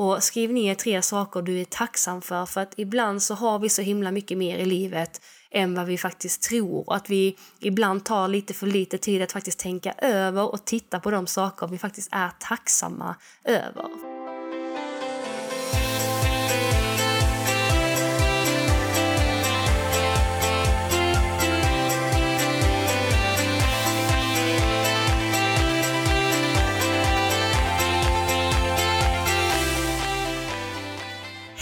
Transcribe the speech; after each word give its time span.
och 0.00 0.22
skriv 0.22 0.52
ner 0.52 0.74
tre 0.74 1.02
saker 1.02 1.42
du 1.42 1.60
är 1.60 1.64
tacksam 1.64 2.22
för 2.22 2.46
för 2.46 2.60
att 2.60 2.74
ibland 2.76 3.22
så 3.22 3.34
har 3.34 3.58
vi 3.58 3.68
så 3.68 3.82
himla 3.82 4.10
mycket 4.10 4.38
mer 4.38 4.58
i 4.58 4.64
livet 4.64 5.20
än 5.50 5.74
vad 5.74 5.86
vi 5.86 5.98
faktiskt 5.98 6.42
tror 6.42 6.88
och 6.88 6.96
att 6.96 7.10
vi 7.10 7.36
ibland 7.60 8.04
tar 8.04 8.28
lite 8.28 8.54
för 8.54 8.66
lite 8.66 8.98
tid 8.98 9.22
att 9.22 9.32
faktiskt 9.32 9.58
tänka 9.58 9.92
över 9.92 10.52
och 10.52 10.64
titta 10.64 11.00
på 11.00 11.10
de 11.10 11.26
saker 11.26 11.66
vi 11.66 11.78
faktiskt 11.78 12.08
är 12.12 12.30
tacksamma 12.38 13.16
över. 13.44 14.19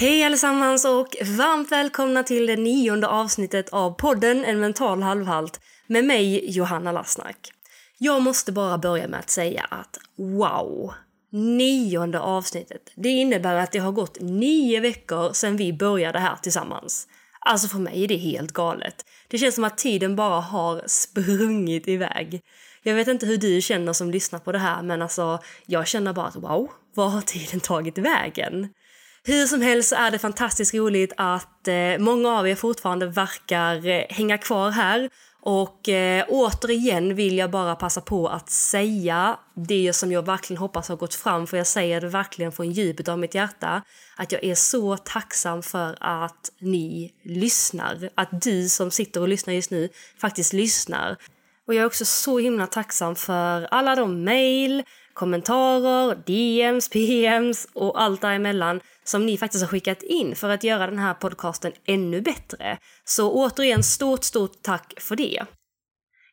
Hej 0.01 0.25
allesammans 0.25 0.85
och 0.85 1.17
varmt 1.39 1.73
välkomna 1.73 2.23
till 2.23 2.47
det 2.47 2.57
nionde 2.57 3.09
avsnittet 3.09 3.69
av 3.69 3.91
podden 3.91 4.45
En 4.45 4.61
mental 4.61 5.03
halvhalt 5.03 5.61
med 5.87 6.05
mig 6.05 6.51
Johanna 6.57 6.93
Lassnack. 6.93 7.51
Jag 7.99 8.23
måste 8.23 8.53
bara 8.53 8.79
börja 8.79 9.09
med 9.09 9.21
att 9.21 9.31
säga 9.31 9.67
att 9.71 9.99
wow! 10.17 10.93
Nionde 11.33 12.21
avsnittet. 12.21 12.93
Det 12.97 13.09
innebär 13.09 13.55
att 13.55 13.73
det 13.73 13.79
har 13.79 13.93
gått 13.93 14.21
nio 14.21 14.81
veckor 14.81 15.33
sedan 15.33 15.57
vi 15.57 15.73
började 15.73 16.19
här 16.19 16.37
tillsammans. 16.37 17.09
Alltså 17.41 17.69
för 17.69 17.79
mig 17.79 18.05
är 18.05 18.09
det 18.09 18.17
helt 18.17 18.53
galet. 18.53 19.05
Det 19.29 19.39
känns 19.39 19.55
som 19.55 19.65
att 19.65 19.79
tiden 19.79 20.17
bara 20.17 20.41
har 20.41 20.83
sprungit 20.87 21.89
iväg. 21.89 22.41
Jag 22.83 22.95
vet 22.95 23.09
inte 23.09 23.27
hur 23.27 23.37
du 23.37 23.61
känner 23.61 23.93
som 23.93 24.11
lyssnar 24.11 24.39
på 24.39 24.53
det 24.53 24.59
här 24.59 24.83
men 24.83 25.03
alltså 25.03 25.39
jag 25.67 25.87
känner 25.87 26.13
bara 26.13 26.27
att 26.27 26.37
wow, 26.37 26.71
vad 26.95 27.13
har 27.13 27.21
tiden 27.21 27.61
tagit 27.61 27.99
vägen? 27.99 28.69
Hur 29.29 29.47
som 29.47 29.63
helst 29.63 29.93
är 29.93 30.11
det 30.11 30.19
fantastiskt 30.19 30.75
roligt 30.75 31.13
att 31.17 31.69
eh, 31.69 31.99
många 31.99 32.39
av 32.39 32.49
er 32.49 32.55
fortfarande 32.55 33.07
verkar 33.07 33.87
eh, 33.87 34.05
hänga 34.09 34.39
kvar 34.39 34.71
här. 34.71 35.11
Och 35.41 35.89
eh, 35.89 36.25
återigen 36.29 37.15
vill 37.15 37.39
jag 37.39 37.51
bara 37.51 37.77
passa 37.77 38.01
på 38.01 38.29
att 38.29 38.51
säga 38.51 39.39
det 39.55 39.93
som 39.93 40.13
jag 40.13 40.27
verkligen 40.27 40.59
hoppas 40.61 40.89
har 40.89 40.97
gått 40.97 41.15
fram, 41.15 41.47
för 41.47 41.57
jag 41.57 41.67
säger 41.67 42.01
det 42.01 42.09
verkligen 42.09 42.53
från 42.53 42.73
djupet 42.73 43.09
av 43.09 43.19
mitt 43.19 43.35
hjärta, 43.35 43.83
att 44.17 44.33
jag 44.33 44.45
är 44.45 44.55
så 44.55 44.97
tacksam 44.97 45.63
för 45.63 45.97
att 46.01 46.51
ni 46.59 47.13
lyssnar. 47.23 48.11
Att 48.15 48.43
du 48.43 48.69
som 48.69 48.91
sitter 48.91 49.21
och 49.21 49.29
lyssnar 49.29 49.55
just 49.55 49.71
nu 49.71 49.89
faktiskt 50.21 50.53
lyssnar. 50.53 51.17
Och 51.67 51.75
jag 51.75 51.83
är 51.83 51.87
också 51.87 52.05
så 52.05 52.39
himla 52.39 52.67
tacksam 52.67 53.15
för 53.17 53.69
alla 53.71 53.95
de 53.97 54.25
mejl, 54.25 54.83
kommentarer, 55.13 56.15
DMs, 56.27 56.89
PMs 56.89 57.67
och 57.73 58.03
allt 58.03 58.21
däremellan 58.21 58.81
som 59.09 59.27
ni 59.27 59.39
faktiskt 59.39 59.65
har 59.65 59.69
skickat 59.69 60.03
in 60.03 60.37
för 60.37 60.49
att 60.49 60.65
göra 60.65 60.87
den 60.87 60.99
här 60.99 61.15
podcasten 61.15 61.73
ännu 61.85 62.21
bättre. 62.21 62.79
Så 63.05 63.33
återigen, 63.33 63.83
stort, 63.83 64.25
stort 64.25 64.63
tack 64.63 64.95
för 65.01 65.17
det. 65.17 65.45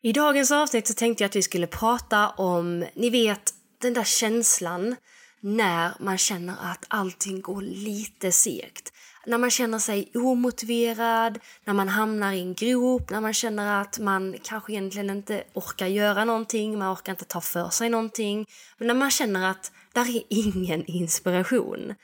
I 0.01 0.13
dagens 0.13 0.51
avsnitt 0.51 0.87
så 0.87 0.93
tänkte 0.93 1.23
jag 1.23 1.29
att 1.29 1.35
vi 1.35 1.41
skulle 1.41 1.67
prata 1.67 2.29
om, 2.29 2.85
ni 2.93 3.09
vet, 3.09 3.53
den 3.81 3.93
där 3.93 4.03
känslan 4.03 4.95
när 5.41 5.91
man 5.99 6.17
känner 6.17 6.55
att 6.61 6.85
allting 6.87 7.41
går 7.41 7.61
lite 7.61 8.31
segt 8.31 8.91
när 9.25 9.37
man 9.37 9.51
känner 9.51 9.79
sig 9.79 10.11
omotiverad, 10.13 11.39
när 11.65 11.73
man 11.73 11.89
hamnar 11.89 12.33
i 12.33 12.39
en 12.39 12.53
grop, 12.53 13.09
när 13.09 13.21
man 13.21 13.33
känner 13.33 13.81
att 13.81 13.99
man 13.99 14.35
kanske 14.43 14.71
egentligen 14.71 15.09
inte 15.09 15.43
orkar 15.53 15.87
göra 15.87 16.25
någonting, 16.25 16.79
man 16.79 16.93
orkar 16.93 17.13
inte 17.13 17.25
ta 17.25 17.41
för 17.41 17.69
sig 17.69 17.89
någonting. 17.89 18.45
Men 18.77 18.87
när 18.87 18.95
man 18.95 19.11
känner 19.11 19.49
att 19.49 19.71
där 19.93 20.15
är 20.15 20.23
ingen 20.29 20.85
inspiration. 20.85 21.95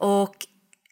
Och 0.00 0.34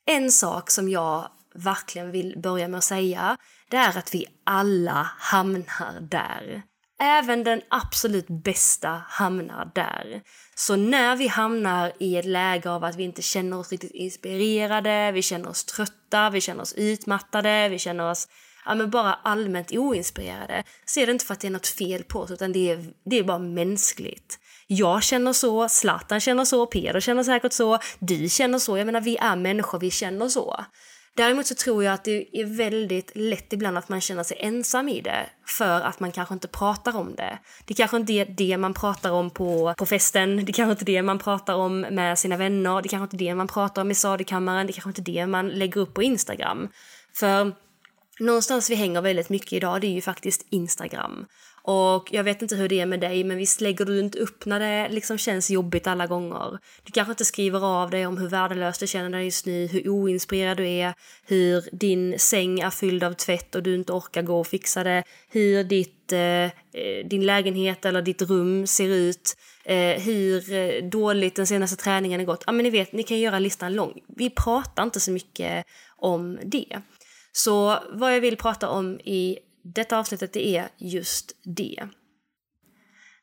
en 0.06 0.33
sak 0.33 0.70
som 0.70 0.89
jag 0.89 1.28
verkligen 1.55 2.11
vill 2.11 2.41
börja 2.42 2.69
med 2.69 2.78
att 2.78 2.84
säga, 2.84 3.36
det 3.70 3.77
är 3.77 3.98
att 3.98 4.14
vi 4.14 4.27
alla 4.45 5.11
hamnar 5.19 6.00
där. 6.00 6.63
Även 7.01 7.45
den 7.45 7.63
absolut 7.70 8.27
bästa 8.29 9.02
hamnar 9.08 9.70
där. 9.74 10.23
Så 10.55 10.77
när 10.77 11.17
vi 11.17 11.29
hamnar 11.29 11.92
i 11.98 12.17
ett 12.17 12.24
läge 12.24 12.70
av 12.70 12.85
att 12.85 12.96
vi 12.96 13.02
inte 13.02 13.23
känner 13.23 13.58
oss 13.58 13.73
riktigt 13.73 13.90
inspirerade, 13.90 15.13
vi 15.13 15.23
känner 15.23 15.48
oss 15.48 15.64
trötta, 15.64 16.30
vi 16.30 16.40
känner 16.40 16.63
oss 16.63 16.73
utmattade, 16.73 17.69
vi 17.69 17.79
känner 17.79 18.11
oss 18.11 18.29
ja, 18.64 18.74
men 18.74 18.90
bara 18.90 19.14
allmänt 19.14 19.73
oinspirerade, 19.73 20.64
så 20.84 21.01
är 21.01 21.07
det 21.07 21.13
inte 21.13 21.24
för 21.24 21.34
att 21.34 21.40
det 21.40 21.46
är 21.46 21.51
något 21.51 21.67
fel 21.67 22.05
på 22.05 22.19
oss, 22.19 22.30
utan 22.30 22.52
det 22.52 22.70
är, 22.70 22.92
det 23.05 23.19
är 23.19 23.24
bara 23.24 23.39
mänskligt. 23.39 24.39
Jag 24.67 25.02
känner 25.02 25.33
så, 25.33 25.68
Zlatan 25.68 26.20
känner 26.20 26.45
så, 26.45 26.67
Peder 26.67 27.00
känner 27.00 27.23
säkert 27.23 27.52
så, 27.52 27.78
du 27.98 28.28
känner 28.28 28.58
så. 28.58 28.78
Jag 28.78 28.86
menar, 28.86 29.00
vi 29.00 29.17
är 29.17 29.36
människor, 29.36 29.78
vi 29.78 29.90
känner 29.90 30.28
så. 30.28 30.64
Däremot 31.17 31.46
så 31.46 31.55
tror 31.55 31.84
jag 31.84 31.95
att 31.95 32.05
det 32.05 32.40
är 32.40 32.45
väldigt 32.45 33.12
lätt 33.14 33.52
ibland 33.52 33.78
att 33.78 33.89
man 33.89 34.01
känner 34.01 34.22
sig 34.22 34.36
ensam 34.40 34.89
i 34.89 35.01
det 35.01 35.27
för 35.46 35.80
att 35.80 36.01
man 36.01 36.12
kanske 36.12 36.34
inte 36.34 36.48
pratar 36.48 36.96
om 36.96 37.14
det. 37.14 37.39
Det 37.64 37.74
kanske 37.74 37.96
inte 37.96 38.12
är 38.12 38.24
det 38.24 38.56
man 38.56 38.74
pratar 38.74 39.11
om 39.11 39.30
på, 39.30 39.74
på 39.78 39.86
festen, 39.86 40.45
det 40.45 40.52
kanske 40.52 40.70
inte 40.70 40.92
är 40.92 40.96
det 40.96 41.02
man 41.02 41.18
pratar 41.18 41.55
om 41.55 41.80
med 41.80 42.18
sina 42.18 42.36
vänner, 42.36 42.83
det 42.83 42.89
kanske 42.89 43.05
inte 43.05 43.17
är 43.24 43.28
det 43.28 43.34
man 43.34 43.48
pratar 43.48 43.83
om 43.83 43.90
i 43.90 43.95
sadekammaren, 43.95 44.67
det 44.67 44.72
kanske 44.72 44.90
inte 44.90 45.01
är 45.01 45.05
det 45.05 45.27
man 45.27 45.48
lägger 45.48 45.80
upp 45.80 45.95
på 45.95 46.02
Instagram. 46.02 46.68
För 47.14 47.52
någonstans 48.20 48.70
vi 48.70 48.74
hänger 48.74 49.01
väldigt 49.01 49.28
mycket 49.28 49.52
idag, 49.52 49.80
det 49.80 49.86
är 49.86 49.92
ju 49.92 50.01
faktiskt 50.01 50.46
Instagram. 50.51 51.27
Och 51.64 52.08
jag 52.12 52.24
vet 52.24 52.42
inte 52.42 52.56
hur 52.56 52.68
det 52.68 52.80
är 52.80 52.86
med 52.86 53.00
dig, 53.00 53.24
men 53.24 53.36
visst 53.36 53.61
lägger 53.61 53.84
du 53.84 54.00
inte 54.00 54.18
upp 54.18 54.46
när 54.46 54.61
det 54.61 54.89
liksom 54.89 55.18
känns 55.18 55.50
jobbigt 55.50 55.86
alla 55.86 56.06
gånger. 56.06 56.58
Du 56.83 56.92
kanske 56.92 57.12
inte 57.12 57.24
skriver 57.24 57.64
av 57.64 57.90
dig 57.90 58.06
om 58.06 58.18
hur 58.18 58.28
värdelös 58.28 58.78
du 58.78 58.86
känner 58.86 59.11
dig 59.11 59.24
just 59.24 59.46
nu, 59.46 59.67
hur 59.67 59.89
oinspirerad 59.89 60.56
du 60.56 60.68
är, 60.68 60.95
hur 61.27 61.64
din 61.72 62.18
säng 62.18 62.61
är 62.61 62.70
fylld 62.70 63.05
av 63.05 63.12
tvätt 63.12 63.55
och 63.55 63.62
du 63.62 63.74
inte 63.74 63.92
orkar 63.92 64.22
gå 64.22 64.40
och 64.40 64.46
fixa 64.46 64.84
det, 64.84 65.02
hur 65.28 65.64
ditt, 65.64 66.12
eh, 66.12 66.20
eh 66.20 66.51
din 67.05 67.27
lägenhet 67.27 67.84
eller 67.84 68.02
ditt 68.02 68.22
rum 68.22 68.67
ser 68.67 68.89
ut, 68.89 69.36
eh, 69.64 70.02
hur 70.02 70.52
eh, 70.52 70.84
dåligt 70.84 71.36
den 71.36 71.46
senaste 71.46 71.77
träningen 71.77 72.20
har 72.20 72.27
gått. 72.27 72.45
Ja, 72.46 72.52
men 72.52 72.64
ni 72.64 72.70
vet, 72.70 72.92
ni 72.92 73.02
kan 73.02 73.18
göra 73.18 73.39
listan 73.39 73.74
lång. 73.74 74.01
Vi 74.17 74.30
pratar 74.30 74.83
inte 74.83 75.01
så 75.01 75.11
mycket 75.11 75.64
om 75.96 76.39
det. 76.45 76.78
Så 77.33 77.78
vad 77.92 78.14
jag 78.14 78.20
vill 78.20 78.36
prata 78.36 78.68
om 78.68 79.01
i 79.01 79.39
detta 79.62 79.98
avsnittet 79.98 80.36
är 80.36 80.68
just 80.78 81.36
det. 81.45 81.89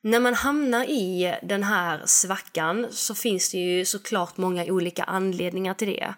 När 0.02 0.20
man 0.20 0.34
hamnar 0.34 0.84
i 0.84 1.36
den 1.44 1.64
här 1.64 2.02
svackan 2.06 2.88
så 2.92 3.16
finns 3.16 3.52
det 3.52 3.58
ju 3.58 3.86
såklart 3.86 4.38
många 4.38 4.66
olika 4.66 5.04
anledningar 5.04 5.74
till 5.74 5.88
det. 5.88 6.14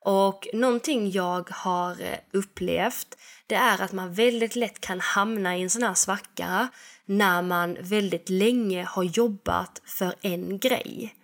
Och 0.00 0.48
någonting 0.52 1.10
jag 1.10 1.50
har 1.50 1.90
eh, 1.90 2.18
upplevt 2.32 3.16
det 3.46 3.54
är 3.54 3.82
att 3.82 3.92
man 3.92 4.14
väldigt 4.14 4.56
lätt 4.56 4.80
kan 4.80 5.00
hamna 5.00 5.56
i 5.56 5.62
en 5.62 5.70
sån 5.70 5.82
här 5.82 5.94
svacka 5.94 6.68
när 7.06 7.42
man 7.42 7.76
väldigt 7.80 8.28
länge 8.30 8.84
har 8.84 9.02
jobbat 9.02 9.82
för 9.84 10.14
en 10.22 10.58
grej. 10.58 11.14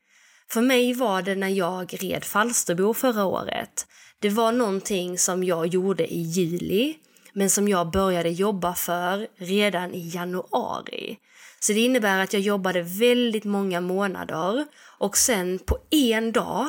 För 0.51 0.61
mig 0.61 0.95
var 0.95 1.23
det 1.23 1.35
när 1.35 1.49
jag 1.49 2.03
red 2.03 2.25
Falsterbo 2.25 2.95
förra 2.95 3.25
året. 3.25 3.87
Det 4.19 4.29
var 4.29 4.53
någonting 4.53 5.19
som 5.19 5.45
jag 5.45 5.67
gjorde 5.67 6.13
i 6.15 6.21
juli 6.21 6.97
men 7.33 7.51
som 7.51 7.69
jag 7.69 7.91
började 7.91 8.29
jobba 8.29 8.75
för 8.75 9.29
redan 9.39 9.95
i 9.95 10.09
januari. 10.09 11.19
Så 11.61 11.73
det 11.73 11.81
innebär 11.81 12.19
att 12.19 12.33
jag 12.33 12.43
jobbade 12.43 12.83
väldigt 12.83 13.45
många 13.45 13.81
månader 13.81 14.67
och 14.99 15.17
sen 15.17 15.59
på 15.59 15.79
en 15.91 16.33
dag 16.33 16.67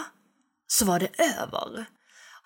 så 0.68 0.86
var 0.86 1.00
det 1.00 1.10
över. 1.42 1.86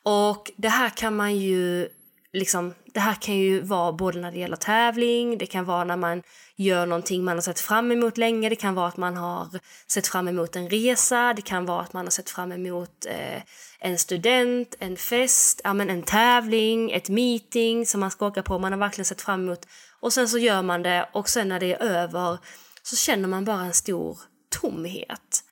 Och 0.03 0.51
det 0.57 0.69
här 0.69 0.89
kan 0.89 1.15
man 1.15 1.35
ju 1.35 1.89
liksom, 2.35 2.73
det 2.93 2.99
här 2.99 3.15
kan 3.15 3.35
ju 3.35 3.61
vara 3.61 3.91
både 3.91 4.19
när 4.19 4.31
det 4.31 4.37
gäller 4.37 4.55
tävling, 4.55 5.37
det 5.37 5.45
kan 5.45 5.65
vara 5.65 5.83
när 5.83 5.97
man 5.97 6.23
gör 6.55 6.85
någonting 6.85 7.23
man 7.23 7.37
har 7.37 7.41
sett 7.41 7.59
fram 7.59 7.91
emot 7.91 8.17
länge, 8.17 8.49
det 8.49 8.55
kan 8.55 8.75
vara 8.75 8.87
att 8.87 8.97
man 8.97 9.17
har 9.17 9.59
sett 9.87 10.07
fram 10.07 10.27
emot 10.27 10.55
en 10.55 10.69
resa, 10.69 11.33
det 11.33 11.41
kan 11.41 11.65
vara 11.65 11.81
att 11.81 11.93
man 11.93 12.05
har 12.05 12.11
sett 12.11 12.29
fram 12.29 12.51
emot 12.51 13.05
eh, 13.05 13.41
en 13.79 13.97
student, 13.97 14.75
en 14.79 14.97
fest, 14.97 15.61
ja, 15.63 15.73
men 15.73 15.89
en 15.89 16.03
tävling, 16.03 16.91
ett 16.91 17.09
meeting 17.09 17.85
som 17.85 17.99
man 17.99 18.11
ska 18.11 18.27
åka 18.27 18.43
på, 18.43 18.59
man 18.59 18.71
har 18.71 18.79
verkligen 18.79 19.05
sett 19.05 19.21
fram 19.21 19.43
emot 19.43 19.67
och 19.99 20.13
sen 20.13 20.29
så 20.29 20.37
gör 20.37 20.61
man 20.61 20.83
det 20.83 21.09
och 21.13 21.29
sen 21.29 21.49
när 21.49 21.59
det 21.59 21.73
är 21.73 21.83
över 21.83 22.37
så 22.83 22.95
känner 22.95 23.27
man 23.27 23.45
bara 23.45 23.61
en 23.61 23.73
stor 23.73 24.19
tomhet. 24.61 25.43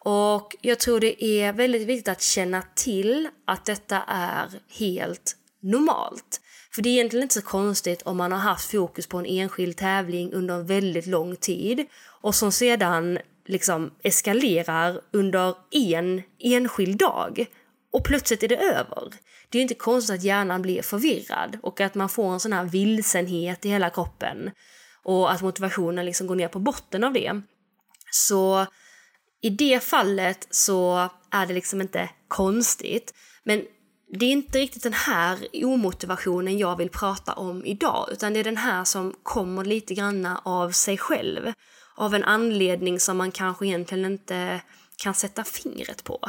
Och 0.00 0.56
jag 0.60 0.78
tror 0.78 1.00
det 1.00 1.24
är 1.24 1.52
väldigt 1.52 1.86
viktigt 1.86 2.08
att 2.08 2.22
känna 2.22 2.62
till 2.74 3.28
att 3.46 3.64
detta 3.64 4.02
är 4.06 4.48
helt 4.78 5.37
normalt. 5.62 6.40
För 6.74 6.82
det 6.82 6.88
är 6.88 6.92
egentligen 6.92 7.22
inte 7.22 7.34
så 7.34 7.42
konstigt 7.42 8.02
om 8.02 8.16
man 8.16 8.32
har 8.32 8.38
haft 8.38 8.70
fokus 8.70 9.06
på 9.06 9.18
en 9.18 9.26
enskild 9.26 9.76
tävling 9.76 10.32
under 10.32 10.54
en 10.54 10.66
väldigt 10.66 11.06
lång 11.06 11.36
tid 11.36 11.86
och 12.20 12.34
som 12.34 12.52
sedan 12.52 13.18
liksom 13.46 13.90
eskalerar 14.02 15.00
under 15.12 15.54
en 15.70 16.22
enskild 16.38 16.98
dag 16.98 17.46
och 17.92 18.04
plötsligt 18.04 18.42
är 18.42 18.48
det 18.48 18.56
över. 18.56 19.12
Det 19.48 19.58
är 19.58 19.62
inte 19.62 19.74
konstigt 19.74 20.14
att 20.14 20.22
hjärnan 20.22 20.62
blir 20.62 20.82
förvirrad 20.82 21.58
och 21.62 21.80
att 21.80 21.94
man 21.94 22.08
får 22.08 22.32
en 22.32 22.40
sån 22.40 22.52
här 22.52 22.64
vilsenhet 22.64 23.64
i 23.64 23.68
hela 23.68 23.90
kroppen 23.90 24.50
och 25.02 25.32
att 25.32 25.42
motivationen 25.42 26.06
liksom 26.06 26.26
går 26.26 26.36
ner 26.36 26.48
på 26.48 26.58
botten 26.58 27.04
av 27.04 27.12
det. 27.12 27.40
Så 28.10 28.66
I 29.40 29.50
det 29.50 29.80
fallet 29.84 30.46
så 30.50 31.10
är 31.30 31.46
det 31.46 31.54
liksom 31.54 31.80
inte 31.80 32.10
konstigt. 32.28 33.14
Men 33.44 33.62
det 34.10 34.26
är 34.26 34.32
inte 34.32 34.58
riktigt 34.58 34.82
den 34.82 34.92
här 34.92 35.48
omotivationen 35.64 36.58
jag 36.58 36.76
vill 36.76 36.90
prata 36.90 37.32
om 37.32 37.64
idag, 37.64 38.08
utan 38.12 38.32
det 38.32 38.40
är 38.40 38.44
den 38.44 38.56
här 38.56 38.84
som 38.84 39.14
kommer 39.22 39.64
lite 39.64 39.94
granna 39.94 40.40
av 40.44 40.70
sig 40.70 40.98
själv. 40.98 41.52
Av 41.96 42.14
en 42.14 42.24
anledning 42.24 43.00
som 43.00 43.16
man 43.16 43.32
kanske 43.32 43.66
egentligen 43.66 44.04
inte 44.04 44.60
kan 44.96 45.14
sätta 45.14 45.44
fingret 45.44 46.04
på. 46.04 46.20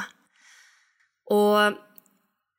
Och 1.25 1.73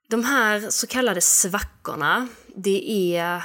de 0.08 0.24
här 0.24 0.70
så 0.70 0.86
kallade 0.86 1.20
svackorna, 1.20 2.28
det 2.56 3.16
är 3.16 3.44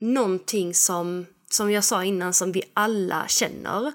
någonting 0.00 0.74
som, 0.74 1.26
som 1.50 1.70
jag 1.70 1.84
sa 1.84 2.04
innan, 2.04 2.34
som 2.34 2.52
vi 2.52 2.62
alla 2.74 3.28
känner. 3.28 3.92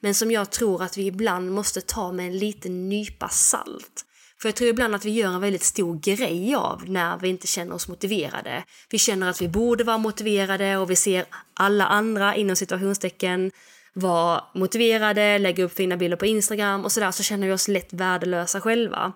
Men 0.00 0.14
som 0.14 0.30
jag 0.30 0.50
tror 0.50 0.82
att 0.82 0.96
vi 0.96 1.06
ibland 1.06 1.52
måste 1.52 1.80
ta 1.80 2.12
med 2.12 2.26
en 2.26 2.38
liten 2.38 2.88
nypa 2.88 3.28
salt. 3.28 4.04
För 4.44 4.48
jag 4.48 4.56
tror 4.56 4.70
ibland 4.70 4.94
att 4.94 5.04
vi 5.04 5.10
gör 5.10 5.34
en 5.34 5.40
väldigt 5.40 5.62
stor 5.62 5.98
grej 5.98 6.54
av 6.54 6.90
när 6.90 7.18
vi 7.18 7.28
inte 7.28 7.46
känner 7.46 7.74
oss 7.74 7.88
motiverade. 7.88 8.64
Vi 8.90 8.98
känner 8.98 9.30
att 9.30 9.42
vi 9.42 9.48
borde 9.48 9.84
vara 9.84 9.98
motiverade 9.98 10.76
och 10.76 10.90
vi 10.90 10.96
ser 10.96 11.24
alla 11.54 11.86
andra 11.86 12.34
inom 12.34 12.56
situationstecken 12.56 13.50
vara 13.92 14.44
motiverade, 14.54 15.38
lägga 15.38 15.64
upp 15.64 15.76
fina 15.76 15.96
bilder 15.96 16.16
på 16.16 16.26
Instagram 16.26 16.84
och 16.84 16.92
sådär 16.92 17.10
så 17.10 17.22
känner 17.22 17.46
vi 17.46 17.52
oss 17.52 17.68
lätt 17.68 17.92
värdelösa 17.92 18.60
själva. 18.60 19.12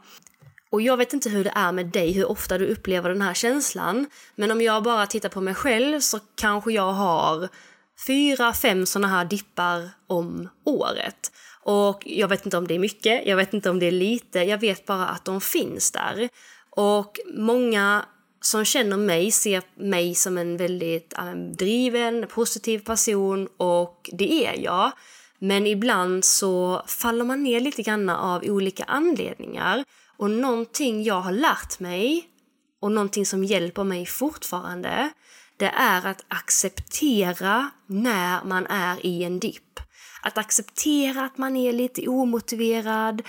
Och 0.70 0.82
jag 0.82 0.96
vet 0.96 1.12
inte 1.12 1.30
hur 1.30 1.44
det 1.44 1.52
är 1.54 1.72
med 1.72 1.86
dig, 1.86 2.12
hur 2.12 2.30
ofta 2.30 2.58
du 2.58 2.66
upplever 2.66 3.10
den 3.10 3.22
här 3.22 3.34
känslan. 3.34 4.06
Men 4.34 4.50
om 4.50 4.60
jag 4.60 4.82
bara 4.82 5.06
tittar 5.06 5.28
på 5.28 5.40
mig 5.40 5.54
själv 5.54 6.00
så 6.00 6.18
kanske 6.34 6.72
jag 6.72 6.92
har 6.92 7.48
fyra, 8.06 8.52
fem 8.52 8.86
sådana 8.86 9.08
här 9.08 9.24
dippar 9.24 9.90
om 10.06 10.48
året. 10.64 11.32
Och 11.70 12.02
jag 12.06 12.28
vet 12.28 12.44
inte 12.44 12.56
om 12.56 12.66
det 12.66 12.74
är 12.74 12.78
mycket, 12.78 13.26
jag 13.26 13.36
vet 13.36 13.54
inte 13.54 13.70
om 13.70 13.78
det 13.78 13.86
är 13.86 13.92
lite, 13.92 14.38
jag 14.38 14.58
vet 14.58 14.86
bara 14.86 15.06
att 15.06 15.24
de 15.24 15.40
finns 15.40 15.90
där. 15.90 16.28
Och 16.70 17.20
många 17.34 18.04
som 18.40 18.64
känner 18.64 18.96
mig 18.96 19.30
ser 19.30 19.62
mig 19.74 20.14
som 20.14 20.38
en 20.38 20.56
väldigt 20.56 21.14
driven, 21.58 22.26
positiv 22.26 22.78
person 22.78 23.48
och 23.56 24.10
det 24.12 24.46
är 24.46 24.58
jag. 24.64 24.90
Men 25.38 25.66
ibland 25.66 26.24
så 26.24 26.82
faller 26.86 27.24
man 27.24 27.42
ner 27.42 27.60
lite 27.60 27.82
grann 27.82 28.08
av 28.08 28.42
olika 28.44 28.84
anledningar. 28.84 29.84
Och 30.16 30.30
någonting 30.30 31.02
jag 31.02 31.20
har 31.20 31.32
lärt 31.32 31.80
mig 31.80 32.24
och 32.80 32.92
någonting 32.92 33.26
som 33.26 33.44
hjälper 33.44 33.84
mig 33.84 34.06
fortfarande 34.06 35.10
det 35.56 35.72
är 35.76 36.06
att 36.06 36.24
acceptera 36.28 37.70
när 37.86 38.44
man 38.44 38.66
är 38.66 39.06
i 39.06 39.24
en 39.24 39.38
dipp. 39.38 39.80
Att 40.22 40.38
acceptera 40.38 41.24
att 41.24 41.38
man 41.38 41.56
är 41.56 41.72
lite 41.72 42.08
omotiverad, 42.08 43.22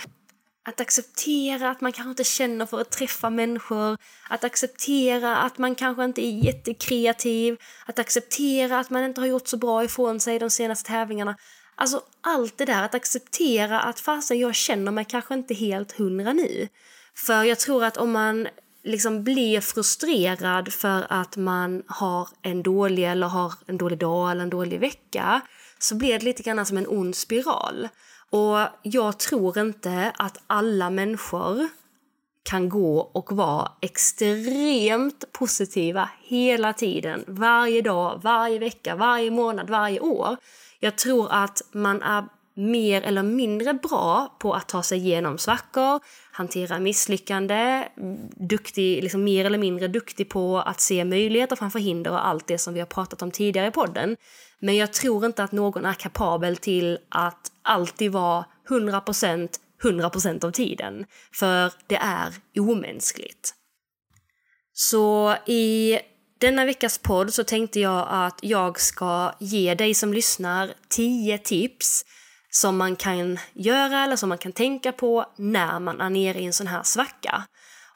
att 0.69 0.81
acceptera 0.81 1.69
att 1.69 1.81
man 1.81 1.91
kanske 1.91 2.09
inte 2.09 2.23
känner 2.23 2.65
för 2.65 2.81
att 2.81 2.91
träffa 2.91 3.29
människor, 3.29 3.97
att 4.29 4.43
acceptera 4.43 5.37
att 5.37 5.57
man 5.57 5.75
kanske 5.75 6.05
inte 6.05 6.25
är 6.25 6.45
jättekreativ, 6.45 7.57
att 7.85 7.99
acceptera 7.99 8.79
att 8.79 8.89
man 8.89 9.03
inte 9.03 9.21
har 9.21 9.27
gjort 9.27 9.47
så 9.47 9.57
bra 9.57 9.83
ifrån 9.83 10.19
sig 10.19 10.39
de 10.39 10.49
senaste 10.49 10.89
tävlingarna. 10.89 11.35
Alltså 11.75 12.01
allt 12.21 12.57
det 12.57 12.65
där, 12.65 12.83
att 12.83 12.95
acceptera 12.95 13.81
att 13.81 13.99
fasen 13.99 14.39
jag 14.39 14.55
känner 14.55 14.91
mig 14.91 15.05
kanske 15.05 15.33
inte 15.33 15.53
helt 15.53 15.91
hundra 15.91 16.33
nu. 16.33 16.67
För 17.15 17.43
jag 17.43 17.59
tror 17.59 17.83
att 17.83 17.97
om 17.97 18.11
man 18.11 18.47
liksom 18.83 19.23
blir 19.23 19.61
frustrerad 19.61 20.73
för 20.73 21.05
att 21.09 21.37
man 21.37 21.83
har 21.87 22.29
en 22.41 22.63
dålig 22.63 23.03
eller 23.11 23.27
har 23.27 23.53
en 23.67 23.77
dålig 23.77 23.99
dag 23.99 24.31
eller 24.31 24.43
en 24.43 24.49
dålig 24.49 24.79
vecka 24.79 25.41
så 25.79 25.95
blir 25.95 26.19
det 26.19 26.25
lite 26.25 26.43
grann 26.43 26.65
som 26.65 26.77
en 26.77 26.87
ond 26.87 27.15
spiral. 27.15 27.87
Och 28.29 28.57
jag 28.83 29.19
tror 29.19 29.57
inte 29.57 30.13
att 30.17 30.37
alla 30.47 30.89
människor 30.89 31.69
kan 32.43 32.69
gå 32.69 32.99
och 32.99 33.31
vara 33.31 33.71
extremt 33.81 35.31
positiva 35.31 36.09
hela 36.23 36.73
tiden, 36.73 37.23
varje 37.27 37.81
dag, 37.81 38.19
varje 38.23 38.59
vecka, 38.59 38.95
varje 38.95 39.31
månad, 39.31 39.69
varje 39.69 39.99
år. 39.99 40.37
Jag 40.79 40.97
tror 40.97 41.27
att 41.31 41.61
man 41.71 42.01
är 42.01 42.25
mer 42.53 43.01
eller 43.01 43.23
mindre 43.23 43.73
bra 43.73 44.37
på 44.39 44.53
att 44.53 44.67
ta 44.67 44.83
sig 44.83 44.97
igenom 44.97 45.37
svackor, 45.37 45.99
hantera 46.31 46.79
misslyckande, 46.79 47.87
duktig, 48.49 49.03
liksom 49.03 49.23
mer 49.23 49.45
eller 49.45 49.57
mindre 49.57 49.87
duktig 49.87 50.29
på 50.29 50.59
att 50.59 50.81
se 50.81 51.05
möjligheter 51.05 51.55
framför 51.55 51.79
hinder 51.79 52.11
och 52.11 52.27
allt 52.27 52.47
det 52.47 52.57
som 52.57 52.73
vi 52.73 52.79
har 52.79 52.87
pratat 52.87 53.21
om 53.21 53.31
tidigare 53.31 53.67
i 53.67 53.71
podden. 53.71 54.17
Men 54.61 54.75
jag 54.75 54.93
tror 54.93 55.25
inte 55.25 55.43
att 55.43 55.51
någon 55.51 55.85
är 55.85 55.93
kapabel 55.93 56.57
till 56.57 56.99
att 57.09 57.51
alltid 57.61 58.11
vara 58.11 58.45
100% 58.69 59.49
100% 59.83 60.45
av 60.45 60.51
tiden. 60.51 61.05
För 61.33 61.73
det 61.87 61.95
är 61.95 62.33
omänskligt. 62.57 63.53
Så 64.73 65.35
i 65.45 65.99
denna 66.39 66.65
veckas 66.65 66.97
podd 66.97 67.33
så 67.33 67.43
tänkte 67.43 67.79
jag 67.79 68.07
att 68.09 68.39
jag 68.41 68.79
ska 68.79 69.33
ge 69.39 69.75
dig 69.75 69.93
som 69.93 70.13
lyssnar 70.13 70.73
10 70.89 71.37
tips 71.37 72.05
som 72.49 72.77
man 72.77 72.95
kan 72.95 73.39
göra 73.53 74.03
eller 74.03 74.15
som 74.15 74.29
man 74.29 74.37
kan 74.37 74.51
tänka 74.51 74.91
på 74.91 75.25
när 75.37 75.79
man 75.79 76.01
är 76.01 76.09
nere 76.09 76.39
i 76.39 76.45
en 76.45 76.53
sån 76.53 76.67
här 76.67 76.83
svacka. 76.83 77.43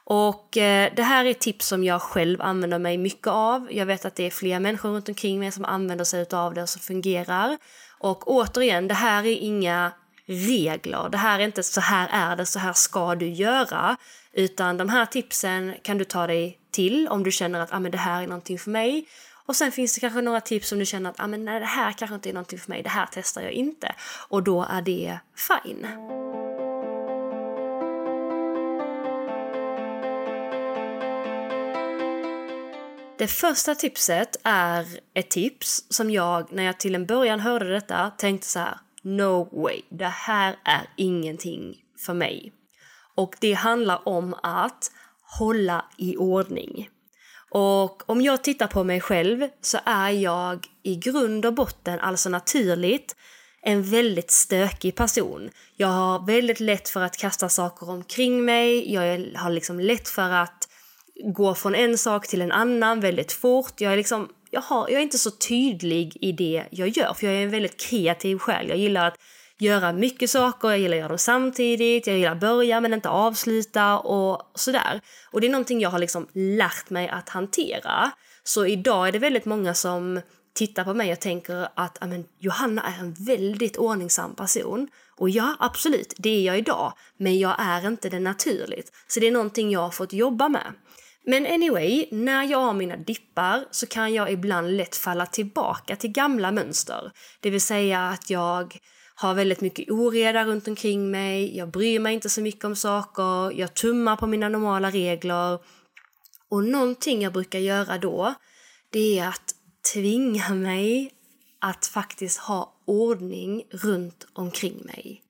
Och 0.06 0.56
eh, 0.56 0.92
det 0.96 1.02
här 1.02 1.24
är 1.24 1.34
tips 1.34 1.66
som 1.66 1.84
jag 1.84 2.02
själv 2.02 2.42
använder 2.42 2.78
mig 2.78 2.98
mycket 2.98 3.26
av. 3.26 3.68
Jag 3.70 3.86
vet 3.86 4.04
att 4.04 4.14
det 4.14 4.26
är 4.26 4.30
fler 4.30 4.60
människor 4.60 4.88
runt 4.88 5.08
omkring 5.08 5.40
mig 5.40 5.52
som 5.52 5.64
använder 5.64 6.04
sig 6.04 6.26
av 6.32 6.54
det 6.54 6.62
och 6.62 6.68
som 6.68 6.80
fungerar. 6.80 7.58
Och 7.98 8.28
återigen, 8.30 8.88
det 8.88 8.94
här 8.94 9.26
är 9.26 9.36
inga 9.36 9.92
regler. 10.26 11.08
Det 11.08 11.18
här 11.18 11.40
är 11.40 11.44
inte 11.44 11.62
så 11.62 11.80
här 11.80 12.08
är 12.12 12.36
det, 12.36 12.46
så 12.46 12.58
här 12.58 12.72
ska 12.72 13.14
du 13.14 13.28
göra. 13.28 13.96
Utan 14.32 14.76
de 14.76 14.88
här 14.88 15.06
tipsen 15.06 15.74
kan 15.82 15.98
du 15.98 16.04
ta 16.04 16.26
dig 16.26 16.58
till 16.70 17.08
om 17.08 17.22
du 17.22 17.32
känner 17.32 17.60
att 17.60 17.72
ah, 17.72 17.80
men 17.80 17.92
det 17.92 17.98
här 17.98 18.22
är 18.22 18.26
någonting 18.26 18.58
för 18.58 18.70
mig. 18.70 19.08
Och 19.46 19.56
sen 19.56 19.72
finns 19.72 19.94
det 19.94 20.00
kanske 20.00 20.20
några 20.20 20.40
tips 20.40 20.68
som 20.68 20.78
du 20.78 20.86
känner 20.86 21.10
att 21.10 21.20
ah, 21.20 21.26
men 21.26 21.44
nej, 21.44 21.60
det 21.60 21.66
här 21.66 21.92
kanske 21.92 22.14
inte 22.14 22.28
är 22.28 22.32
någonting 22.32 22.58
för 22.58 22.70
mig, 22.70 22.82
det 22.82 22.88
här 22.88 23.08
testar 23.12 23.42
jag 23.42 23.52
inte. 23.52 23.94
Och 24.28 24.42
då 24.42 24.66
är 24.70 24.82
det 24.82 25.18
fine. 25.36 25.86
Det 33.24 33.28
första 33.28 33.74
tipset 33.74 34.36
är 34.42 34.86
ett 35.14 35.30
tips 35.30 35.84
som 35.88 36.10
jag, 36.10 36.52
när 36.52 36.62
jag 36.62 36.80
till 36.80 36.94
en 36.94 37.06
början 37.06 37.40
hörde 37.40 37.72
detta, 37.72 38.10
tänkte 38.10 38.46
så 38.46 38.58
här: 38.58 38.78
No 39.02 39.62
way, 39.62 39.82
det 39.90 40.06
här 40.06 40.56
är 40.64 40.88
ingenting 40.96 41.76
för 42.06 42.14
mig. 42.14 42.52
Och 43.14 43.34
det 43.40 43.52
handlar 43.52 44.08
om 44.08 44.34
att 44.42 44.90
hålla 45.38 45.84
i 45.98 46.16
ordning. 46.16 46.88
Och 47.50 48.10
om 48.10 48.20
jag 48.20 48.44
tittar 48.44 48.66
på 48.66 48.84
mig 48.84 49.00
själv 49.00 49.48
så 49.60 49.78
är 49.84 50.10
jag 50.10 50.66
i 50.82 50.96
grund 50.96 51.46
och 51.46 51.54
botten, 51.54 52.00
alltså 52.00 52.28
naturligt, 52.28 53.16
en 53.62 53.82
väldigt 53.82 54.30
stökig 54.30 54.94
person. 54.94 55.50
Jag 55.76 55.88
har 55.88 56.26
väldigt 56.26 56.60
lätt 56.60 56.88
för 56.88 57.00
att 57.02 57.16
kasta 57.16 57.48
saker 57.48 57.90
omkring 57.90 58.44
mig, 58.44 58.92
jag 58.92 59.02
har 59.36 59.50
liksom 59.50 59.80
lätt 59.80 60.08
för 60.08 60.30
att 60.30 60.63
gå 61.22 61.54
från 61.54 61.74
en 61.74 61.98
sak 61.98 62.26
till 62.26 62.42
en 62.42 62.52
annan 62.52 63.00
väldigt 63.00 63.32
fort. 63.32 63.80
Jag 63.80 63.92
är, 63.92 63.96
liksom, 63.96 64.28
jag, 64.50 64.60
har, 64.60 64.88
jag 64.88 64.98
är 64.98 65.02
inte 65.02 65.18
så 65.18 65.30
tydlig 65.30 66.18
i 66.20 66.32
det 66.32 66.64
jag 66.70 66.88
gör, 66.88 67.14
för 67.14 67.26
jag 67.26 67.36
är 67.36 67.42
en 67.42 67.50
väldigt 67.50 67.80
kreativ 67.80 68.38
själ. 68.38 68.68
Jag 68.68 68.78
gillar 68.78 69.08
att 69.08 69.16
göra 69.58 69.92
mycket 69.92 70.30
saker, 70.30 70.68
jag 70.68 70.78
gillar 70.78 70.96
att 70.96 71.00
göra 71.00 71.08
dem 71.08 71.18
samtidigt, 71.18 72.06
jag 72.06 72.16
gillar 72.16 72.32
att 72.32 72.40
börja 72.40 72.80
men 72.80 72.94
inte 72.94 73.08
avsluta 73.08 73.98
och 73.98 74.50
sådär. 74.54 75.00
Och 75.30 75.40
det 75.40 75.46
är 75.46 75.50
någonting 75.50 75.80
jag 75.80 75.90
har 75.90 75.98
liksom 75.98 76.28
lärt 76.32 76.90
mig 76.90 77.08
att 77.08 77.28
hantera. 77.28 78.10
Så 78.44 78.66
idag 78.66 79.08
är 79.08 79.12
det 79.12 79.18
väldigt 79.18 79.44
många 79.44 79.74
som 79.74 80.20
tittar 80.54 80.84
på 80.84 80.94
mig 80.94 81.12
och 81.12 81.20
tänker 81.20 81.68
att 81.74 82.02
amen, 82.02 82.24
Johanna 82.38 82.82
är 82.82 83.00
en 83.00 83.14
väldigt 83.14 83.76
ordningsam 83.76 84.34
person. 84.34 84.88
Och 85.16 85.30
ja, 85.30 85.56
absolut, 85.58 86.14
det 86.16 86.28
är 86.28 86.42
jag 86.42 86.58
idag. 86.58 86.92
Men 87.16 87.38
jag 87.38 87.54
är 87.58 87.86
inte 87.86 88.08
det 88.08 88.20
naturligt. 88.20 88.92
Så 89.06 89.20
det 89.20 89.26
är 89.26 89.32
någonting 89.32 89.70
jag 89.70 89.80
har 89.80 89.90
fått 89.90 90.12
jobba 90.12 90.48
med. 90.48 90.72
Men 91.26 91.46
anyway, 91.46 92.06
när 92.10 92.44
jag 92.44 92.58
har 92.58 92.74
mina 92.74 92.96
dippar 92.96 93.64
så 93.70 93.86
kan 93.86 94.14
jag 94.14 94.32
ibland 94.32 94.76
lätt 94.76 94.96
falla 94.96 95.26
tillbaka 95.26 95.96
till 95.96 96.12
gamla 96.12 96.52
mönster. 96.52 97.12
Det 97.40 97.50
vill 97.50 97.60
säga 97.60 98.08
att 98.08 98.30
jag 98.30 98.78
har 99.14 99.34
väldigt 99.34 99.60
mycket 99.60 99.90
oreda 99.90 100.44
runt 100.44 100.68
omkring 100.68 101.10
mig, 101.10 101.56
jag 101.56 101.70
bryr 101.70 101.98
mig 101.98 102.14
inte 102.14 102.28
så 102.28 102.40
mycket 102.40 102.64
om 102.64 102.76
saker, 102.76 103.60
jag 103.60 103.74
tummar 103.74 104.16
på 104.16 104.26
mina 104.26 104.48
normala 104.48 104.90
regler. 104.90 105.58
Och 106.50 106.64
någonting 106.64 107.22
jag 107.22 107.32
brukar 107.32 107.58
göra 107.58 107.98
då, 107.98 108.34
det 108.90 109.18
är 109.18 109.28
att 109.28 109.54
tvinga 109.92 110.54
mig 110.54 111.10
att 111.60 111.86
faktiskt 111.86 112.38
ha 112.38 112.82
ordning 112.86 113.62
runt 113.70 114.26
omkring 114.32 114.82
mig. 114.84 115.22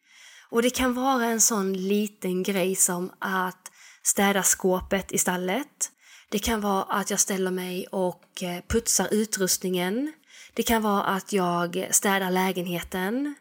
Och 0.51 0.63
det 0.63 0.71
kan 0.71 0.95
vara 0.95 1.25
en 1.25 1.41
sån 1.41 1.73
liten 1.73 2.43
grej 2.43 2.75
som 2.75 3.11
att 3.19 3.71
städa 4.07 4.43
skåpet 4.43 5.13
i 5.13 5.19
stallet. 5.19 5.91
Det 6.31 6.39
kan 6.39 6.61
vara 6.61 6.83
att 6.83 7.11
jag 7.11 7.21
ställer 7.21 7.51
mig 7.51 7.87
och 7.87 8.43
eh, 8.43 8.63
putsar 8.69 9.09
utrustningen. 9.11 10.13
Det 10.55 10.63
kan 10.63 10.83
vara 10.83 11.03
att 11.03 11.33
jag 11.33 11.89
städar 11.91 12.31
lägenheten. 12.31 13.35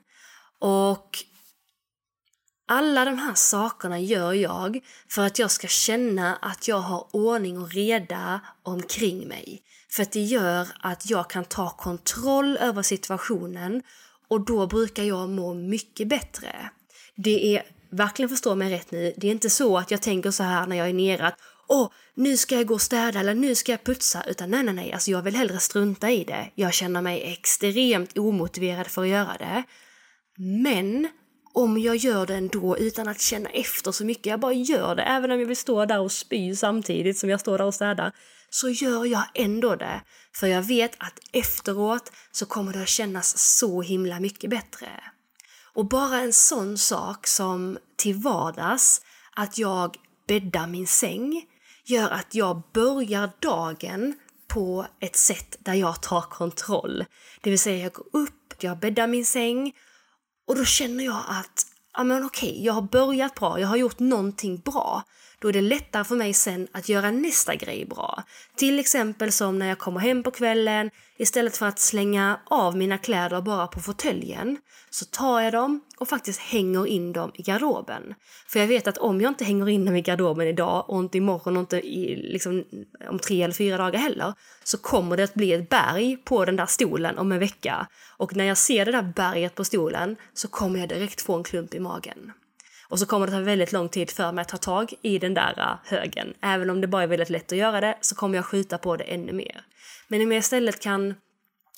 Och 0.60 1.24
Alla 2.68 3.06
de 3.06 3.18
här 3.18 3.34
sakerna 3.34 4.00
gör 4.00 4.34
jag 4.34 4.80
för 5.10 5.26
att 5.26 5.40
jag 5.40 5.52
ska 5.52 5.68
känna 5.68 6.36
att 6.36 6.68
jag 6.68 6.80
har 6.80 7.08
ordning 7.12 7.58
och 7.58 7.72
reda 7.72 8.40
omkring 8.64 9.28
mig. 9.28 9.62
För 9.90 10.04
att 10.04 10.12
det 10.12 10.22
gör 10.22 10.68
att 10.80 11.10
jag 11.10 11.30
kan 11.30 11.46
ta 11.46 11.70
kontroll 11.70 12.58
över 12.58 12.82
situationen 12.82 13.84
och 14.28 14.46
då 14.46 14.68
brukar 14.68 15.04
jag 15.04 15.30
må 15.30 15.54
mycket 15.54 16.08
bättre. 16.08 16.70
Det 17.16 17.56
är, 17.56 17.64
verkligen 17.94 18.30
förstå 18.30 18.56
mig 18.56 18.74
rätt 18.74 18.92
nu, 18.92 19.14
det 19.18 19.28
är 19.28 19.32
inte 19.32 19.50
så 19.50 19.78
att 19.78 19.92
jag 19.92 20.02
tänker 20.02 20.32
så 20.32 20.44
här 20.44 20.68
när 20.68 20.76
jag 20.76 20.90
är 20.90 20.94
nere 20.94 21.28
att 21.28 21.40
åh, 21.68 21.90
nu 22.16 22.38
ska 22.38 22.56
jag 22.56 22.68
gå 22.68 22.74
och 22.74 22.82
städa 22.82 23.20
eller 23.20 23.34
nu 23.34 23.56
ska 23.56 23.72
jag 23.72 23.84
putsa, 23.84 24.24
utan 24.28 24.52
nej, 24.52 24.64
nej, 24.64 24.74
nej, 24.74 24.94
alltså 24.94 25.12
jag 25.12 25.22
vill 25.22 25.36
hellre 25.36 25.60
strunta 25.60 26.12
i 26.12 26.24
det. 26.24 26.52
Jag 26.56 26.74
känner 26.74 27.02
mig 27.02 27.24
extremt 27.34 28.18
omotiverad 28.18 28.88
för 28.88 29.02
att 29.02 29.08
göra 29.08 29.38
det. 29.40 29.64
Men 30.38 31.08
om 31.54 31.78
jag 31.78 31.96
gör 31.96 32.26
det 32.26 32.36
ändå 32.36 32.78
utan 32.78 33.08
att 33.08 33.22
känna 33.22 33.50
efter 33.50 33.92
så 33.92 34.06
mycket, 34.06 34.26
jag 34.26 34.40
bara 34.40 34.54
gör 34.54 34.96
det, 34.96 35.04
även 35.04 35.32
om 35.32 35.40
jag 35.40 35.48
vill 35.48 35.58
stå 35.58 35.86
där 35.86 36.00
och 36.00 36.12
spy 36.12 36.56
samtidigt 36.56 37.18
som 37.18 37.30
jag 37.30 37.40
står 37.40 37.58
där 37.58 37.66
och 37.66 37.74
städar, 37.74 38.12
så 38.50 38.70
gör 38.70 39.06
jag 39.06 39.24
ändå 39.34 39.76
det. 39.76 40.02
För 40.36 40.48
jag 40.48 40.62
vet 40.62 40.92
att 40.98 41.20
efteråt 41.34 42.12
så 42.32 42.46
kommer 42.46 42.74
det 42.74 42.82
att 42.82 42.88
kännas 42.88 43.58
så 43.58 43.82
himla 43.82 44.20
mycket 44.20 44.50
bättre. 44.50 44.88
Och 45.76 45.86
bara 45.86 46.20
en 46.20 46.34
sån 46.34 46.78
sak 46.78 47.28
som 47.28 47.78
till 47.96 48.16
vardags, 48.16 49.02
att 49.36 49.58
jag 49.58 49.98
bäddar 50.28 50.68
min 50.68 50.88
säng, 50.88 51.46
gör 51.86 52.10
att 52.10 52.36
jag 52.36 52.62
börjar 52.74 53.30
dagen 53.40 54.14
på 54.48 54.86
ett 55.00 55.16
sätt 55.16 55.58
där 55.60 55.74
jag 55.74 56.02
tar 56.02 56.22
kontroll. 56.22 57.06
Det 57.42 57.50
vill 57.50 57.60
säga 57.60 57.84
jag 57.84 57.94
går 57.94 58.08
upp, 58.14 58.54
jag 58.60 58.80
bäddar 58.80 59.08
min 59.08 59.26
säng 59.26 59.74
och 60.48 60.56
då 60.56 60.66
känner 60.66 61.04
jag 61.04 61.22
att 61.28 61.66
ja 61.94 62.04
men 62.04 62.26
okej, 62.26 62.66
jag 62.66 62.74
har 62.74 62.82
börjat 62.82 63.36
bra, 63.36 63.60
jag 63.60 63.68
har 63.68 63.78
gjort 63.78 64.00
någonting 64.00 64.58
bra. 64.58 65.04
Då 65.44 65.50
är 65.50 65.54
det 65.54 65.62
lättare 65.62 66.04
för 66.04 66.16
mig 66.16 66.34
sen 66.34 66.68
att 66.72 66.90
göra 66.90 67.12
nästa 67.12 67.56
grej 67.56 67.86
bra. 67.86 68.24
Till 68.56 68.80
exempel 68.80 69.32
som 69.32 69.60
när 69.60 69.68
jag 69.68 69.78
kommer 69.78 70.00
hem 70.00 70.24
på 70.24 70.32
kvällen, 70.32 70.90
istället 71.18 71.58
för 71.58 71.66
att 71.66 71.80
slänga 71.80 72.40
av 72.46 72.78
mina 72.78 72.98
kläder 72.98 73.42
bara 73.42 73.68
på 73.68 73.80
fåtöljen, 73.80 74.58
så 74.90 75.06
tar 75.06 75.42
jag 75.42 75.54
dem 75.54 75.82
och 75.98 76.08
faktiskt 76.08 76.40
hänger 76.40 76.88
in 76.88 77.14
dem 77.14 77.32
i 77.34 77.42
garderoben. 77.42 78.14
För 78.48 78.60
jag 78.60 78.68
vet 78.68 78.88
att 78.88 78.98
om 78.98 79.22
jag 79.22 79.32
inte 79.32 79.46
hänger 79.46 79.70
in 79.70 79.86
dem 79.86 79.96
i 79.96 80.02
garderoben 80.02 80.48
idag 80.48 80.90
och 80.90 81.00
inte 81.00 81.18
imorgon 81.18 81.58
och 81.58 81.62
inte 81.62 81.78
i, 81.78 82.16
liksom, 82.16 82.64
om 83.10 83.20
tre 83.20 83.44
eller 83.44 83.54
fyra 83.54 83.78
dagar 83.78 84.00
heller, 84.00 84.34
så 84.64 84.78
kommer 84.78 85.18
det 85.18 85.24
att 85.24 85.34
bli 85.34 85.54
ett 85.54 85.70
berg 85.70 86.18
på 86.18 86.46
den 86.46 86.56
där 86.56 86.66
stolen 86.66 87.18
om 87.18 87.32
en 87.32 87.40
vecka. 87.40 87.88
Och 88.18 88.36
när 88.36 88.46
jag 88.46 88.58
ser 88.58 88.86
det 88.86 88.92
där 88.92 89.14
berget 89.16 89.56
på 89.56 89.64
stolen 89.64 90.16
så 90.34 90.48
kommer 90.48 90.80
jag 90.80 90.90
direkt 90.90 91.22
få 91.22 91.34
en 91.36 91.44
klump 91.44 91.74
i 91.74 91.80
magen. 91.80 92.32
Och 92.94 93.00
så 93.00 93.06
kommer 93.06 93.28
det 93.28 93.34
ta 93.34 93.40
väldigt 93.40 93.72
lång 93.72 93.90
tid 93.90 94.12
för 94.12 94.32
mig 94.32 94.42
att 94.42 94.48
ta 94.48 94.58
tag 94.58 94.94
i 95.02 95.20
den 95.20 95.34
där 95.34 95.60
äh, 95.60 95.98
högen. 95.98 96.34
Även 96.42 96.70
om 96.70 96.82
det 96.82 96.88
bara 96.88 97.04
är 97.04 97.08
väldigt 97.08 97.30
lätt 97.30 97.52
att 97.52 97.58
göra 97.58 97.82
det 97.82 97.98
så 98.02 98.16
kommer 98.16 98.36
jag 98.36 98.46
skjuta 98.46 98.78
på 98.78 98.98
det 98.98 99.04
ännu 99.04 99.34
mer. 99.34 99.66
Men 100.08 100.22
om 100.22 100.32
jag 100.32 100.40
istället 100.40 100.80
kan 100.80 101.16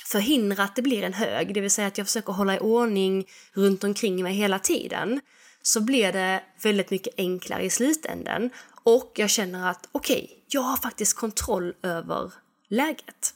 förhindra 0.06 0.64
att 0.64 0.76
det 0.76 0.82
blir 0.82 1.04
en 1.04 1.14
hög, 1.14 1.54
det 1.54 1.62
vill 1.62 1.72
säga 1.72 1.88
att 1.88 1.98
jag 1.98 2.08
försöker 2.08 2.34
hålla 2.34 2.56
i 2.56 2.60
ordning 2.60 3.26
runt 3.54 3.84
omkring 3.84 4.24
mig 4.24 4.34
hela 4.34 4.60
tiden, 4.60 5.22
så 5.62 5.82
blir 5.82 6.12
det 6.12 6.44
väldigt 6.64 6.92
mycket 6.92 7.14
enklare 7.18 7.64
i 7.64 7.70
slutänden. 7.70 8.50
Och 8.84 9.12
jag 9.16 9.30
känner 9.30 9.70
att 9.70 9.90
okej, 9.92 10.24
okay, 10.24 10.38
jag 10.48 10.62
har 10.62 10.78
faktiskt 10.78 11.18
kontroll 11.18 11.74
över 11.84 12.32
läget. 12.70 13.34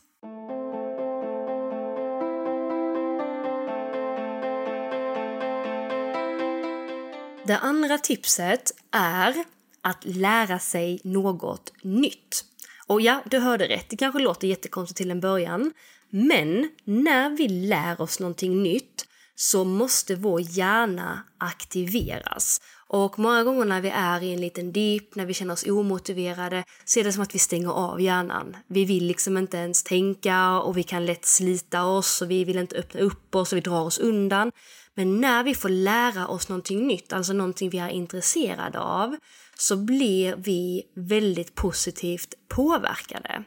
Det 7.49 7.57
andra 7.57 7.97
tipset 7.97 8.71
är 8.91 9.35
att 9.81 10.05
lära 10.05 10.59
sig 10.59 10.99
något 11.03 11.73
nytt. 11.81 12.45
Och 12.87 13.01
ja, 13.01 13.23
du 13.25 13.39
hörde 13.39 13.67
rätt. 13.67 13.89
Det 13.89 13.97
kanske 13.97 14.19
låter 14.19 14.47
jättekonstigt 14.47 14.97
till 14.97 15.11
en 15.11 15.19
början. 15.19 15.71
Men 16.09 16.69
när 16.83 17.29
vi 17.29 17.47
lär 17.47 18.01
oss 18.01 18.19
någonting 18.19 18.63
nytt 18.63 19.05
så 19.35 19.63
måste 19.63 20.15
vår 20.15 20.41
hjärna 20.41 21.23
aktiveras. 21.37 22.61
Och 22.87 23.19
många 23.19 23.43
gånger 23.43 23.65
när 23.65 23.81
vi 23.81 23.89
är 23.89 24.23
i 24.23 24.33
en 24.33 24.41
liten 24.41 24.71
dip, 24.71 25.15
när 25.15 25.25
vi 25.25 25.33
känner 25.33 25.53
oss 25.53 25.67
omotiverade, 25.67 26.63
så 26.85 26.99
är 26.99 27.03
det 27.03 27.13
som 27.13 27.23
att 27.23 27.35
vi 27.35 27.39
stänger 27.39 27.71
av 27.71 28.01
hjärnan. 28.01 28.57
Vi 28.67 28.85
vill 28.85 29.05
liksom 29.05 29.37
inte 29.37 29.57
ens 29.57 29.83
tänka 29.83 30.59
och 30.59 30.77
vi 30.77 30.83
kan 30.83 31.05
lätt 31.05 31.25
slita 31.25 31.85
oss 31.85 32.21
och 32.21 32.31
vi 32.31 32.43
vill 32.43 32.57
inte 32.57 32.75
öppna 32.75 32.99
upp 32.99 33.35
oss 33.35 33.51
och 33.51 33.57
vi 33.57 33.61
drar 33.61 33.81
oss 33.81 33.99
undan. 33.99 34.51
Men 34.99 35.21
när 35.21 35.43
vi 35.43 35.55
får 35.55 35.69
lära 35.69 36.27
oss 36.27 36.49
någonting 36.49 36.87
nytt, 36.87 37.13
alltså 37.13 37.33
någonting 37.33 37.69
vi 37.69 37.77
är 37.77 37.89
intresserade 37.89 38.79
av, 38.79 39.17
så 39.57 39.77
blir 39.77 40.35
vi 40.35 40.83
väldigt 40.95 41.55
positivt 41.55 42.33
påverkade. 42.47 43.43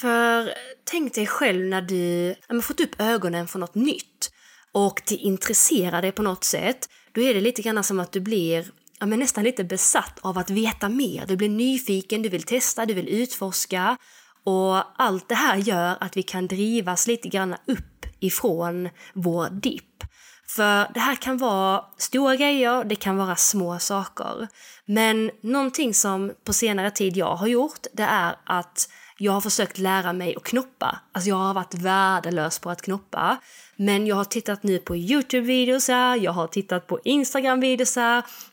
För 0.00 0.54
tänk 0.84 1.14
dig 1.14 1.26
själv 1.26 1.64
när 1.64 1.82
du 1.82 2.34
har 2.48 2.60
fått 2.60 2.80
upp 2.80 3.00
ögonen 3.00 3.48
för 3.48 3.58
något 3.58 3.74
nytt 3.74 4.30
och 4.72 5.02
det 5.08 5.14
intresserar 5.14 6.02
dig 6.02 6.12
på 6.12 6.22
något 6.22 6.44
sätt, 6.44 6.88
då 7.12 7.20
är 7.20 7.34
det 7.34 7.40
lite 7.40 7.62
grann 7.62 7.84
som 7.84 8.00
att 8.00 8.12
du 8.12 8.20
blir 8.20 8.70
ja, 9.00 9.06
men 9.06 9.18
nästan 9.18 9.44
lite 9.44 9.64
besatt 9.64 10.18
av 10.22 10.38
att 10.38 10.50
veta 10.50 10.88
mer. 10.88 11.24
Du 11.26 11.36
blir 11.36 11.48
nyfiken, 11.48 12.22
du 12.22 12.28
vill 12.28 12.42
testa, 12.42 12.86
du 12.86 12.94
vill 12.94 13.08
utforska 13.08 13.96
och 14.44 15.02
allt 15.02 15.28
det 15.28 15.34
här 15.34 15.56
gör 15.56 15.96
att 16.00 16.16
vi 16.16 16.22
kan 16.22 16.46
drivas 16.46 17.06
lite 17.06 17.28
grann 17.28 17.54
upp 17.66 18.06
ifrån 18.20 18.88
vår 19.14 19.50
dipp. 19.50 20.04
För 20.56 20.92
det 20.94 21.00
här 21.00 21.16
kan 21.16 21.36
vara 21.36 21.84
stora 21.98 22.36
grejer, 22.36 22.84
det 22.84 22.96
kan 22.96 23.16
vara 23.16 23.36
små 23.36 23.78
saker. 23.78 24.48
Men 24.86 25.30
någonting 25.40 25.94
som 25.94 26.32
på 26.44 26.52
senare 26.52 26.90
tid 26.90 27.16
jag 27.16 27.36
har 27.36 27.46
gjort, 27.46 27.86
det 27.92 28.02
är 28.02 28.36
att 28.44 28.88
jag 29.18 29.32
har 29.32 29.40
försökt 29.40 29.78
lära 29.78 30.12
mig 30.12 30.36
att 30.36 30.42
knoppa. 30.42 31.00
Alltså 31.12 31.28
jag 31.28 31.36
har 31.36 31.54
varit 31.54 31.74
värdelös 31.74 32.58
på 32.58 32.70
att 32.70 32.82
knoppa. 32.82 33.36
Men 33.76 34.06
jag 34.06 34.16
har 34.16 34.24
tittat 34.24 34.62
nu 34.62 34.78
på 34.78 34.96
Youtube-videos, 34.96 36.16
jag 36.22 36.32
har 36.32 36.46
tittat 36.46 36.86
på 36.86 37.00
Instagram-videos, 37.04 37.96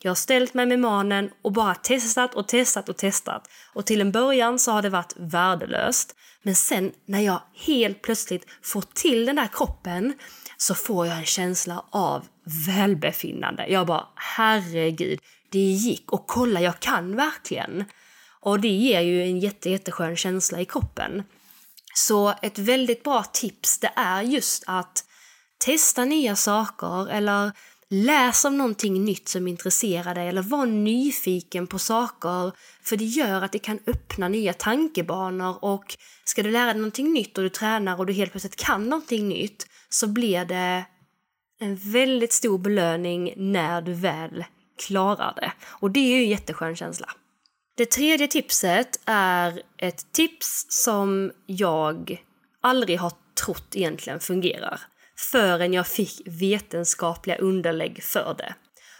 jag 0.00 0.10
har 0.10 0.14
ställt 0.14 0.54
mig 0.54 0.66
med 0.66 0.78
manen 0.78 1.30
och 1.42 1.52
bara 1.52 1.74
testat 1.74 2.34
och 2.34 2.48
testat 2.48 2.88
och 2.88 2.96
testat. 2.96 3.48
Och 3.74 3.86
till 3.86 4.00
en 4.00 4.12
början 4.12 4.58
så 4.58 4.72
har 4.72 4.82
det 4.82 4.90
varit 4.90 5.14
värdelöst. 5.16 6.16
Men 6.42 6.56
sen 6.56 6.92
när 7.06 7.20
jag 7.20 7.40
helt 7.66 8.02
plötsligt 8.02 8.46
får 8.62 8.82
till 8.94 9.26
den 9.26 9.36
där 9.36 9.48
kroppen 9.52 10.14
så 10.62 10.74
får 10.74 11.06
jag 11.06 11.16
en 11.16 11.24
känsla 11.24 11.84
av 11.90 12.26
välbefinnande. 12.66 13.66
Jag 13.68 13.86
bara, 13.86 14.06
herregud, 14.14 15.20
det 15.50 15.58
gick 15.58 16.12
och 16.12 16.26
kolla, 16.26 16.60
jag 16.60 16.80
kan 16.80 17.16
verkligen. 17.16 17.84
Och 18.40 18.60
det 18.60 18.68
ger 18.68 19.00
ju 19.00 19.22
en 19.22 19.38
jätte, 19.40 19.70
jätteskön 19.70 20.16
känsla 20.16 20.60
i 20.60 20.64
kroppen. 20.64 21.22
Så 21.94 22.34
ett 22.42 22.58
väldigt 22.58 23.02
bra 23.02 23.22
tips 23.22 23.78
det 23.78 23.92
är 23.96 24.22
just 24.22 24.64
att 24.66 25.04
testa 25.64 26.04
nya 26.04 26.36
saker 26.36 27.10
eller 27.10 27.52
läs 27.90 28.44
om 28.44 28.58
någonting 28.58 29.04
nytt 29.04 29.28
som 29.28 29.48
intresserar 29.48 30.14
dig 30.14 30.28
eller 30.28 30.42
var 30.42 30.66
nyfiken 30.66 31.66
på 31.66 31.78
saker 31.78 32.52
för 32.82 32.96
det 32.96 33.04
gör 33.04 33.42
att 33.42 33.52
det 33.52 33.58
kan 33.58 33.78
öppna 33.86 34.28
nya 34.28 34.52
tankebanor 34.52 35.64
och 35.64 35.96
ska 36.24 36.42
du 36.42 36.50
lära 36.50 36.66
dig 36.66 36.74
någonting 36.74 37.12
nytt 37.12 37.38
och 37.38 37.44
du 37.44 37.50
tränar 37.50 37.98
och 37.98 38.06
du 38.06 38.12
helt 38.12 38.30
plötsligt 38.30 38.56
kan 38.56 38.88
någonting 38.88 39.28
nytt 39.28 39.66
så 39.94 40.06
blir 40.06 40.44
det 40.44 40.84
en 41.60 41.76
väldigt 41.76 42.32
stor 42.32 42.58
belöning 42.58 43.34
när 43.36 43.82
du 43.82 43.92
väl 43.92 44.44
klarar 44.86 45.34
det. 45.36 45.52
Och 45.64 45.90
det 45.90 46.00
är 46.00 46.16
ju 46.16 46.22
en 46.22 46.30
jätteskön 46.30 46.76
känsla. 46.76 47.10
Det 47.76 47.90
tredje 47.90 48.28
tipset 48.28 49.00
är 49.04 49.62
ett 49.76 50.12
tips 50.12 50.66
som 50.68 51.32
jag 51.46 52.24
aldrig 52.60 52.98
har 52.98 53.12
trott 53.44 53.76
egentligen 53.76 54.20
fungerar 54.20 54.80
förrän 55.16 55.72
jag 55.72 55.86
fick 55.86 56.20
vetenskapliga 56.26 57.36
underlägg 57.36 58.02
för 58.02 58.34
det. 58.38 58.54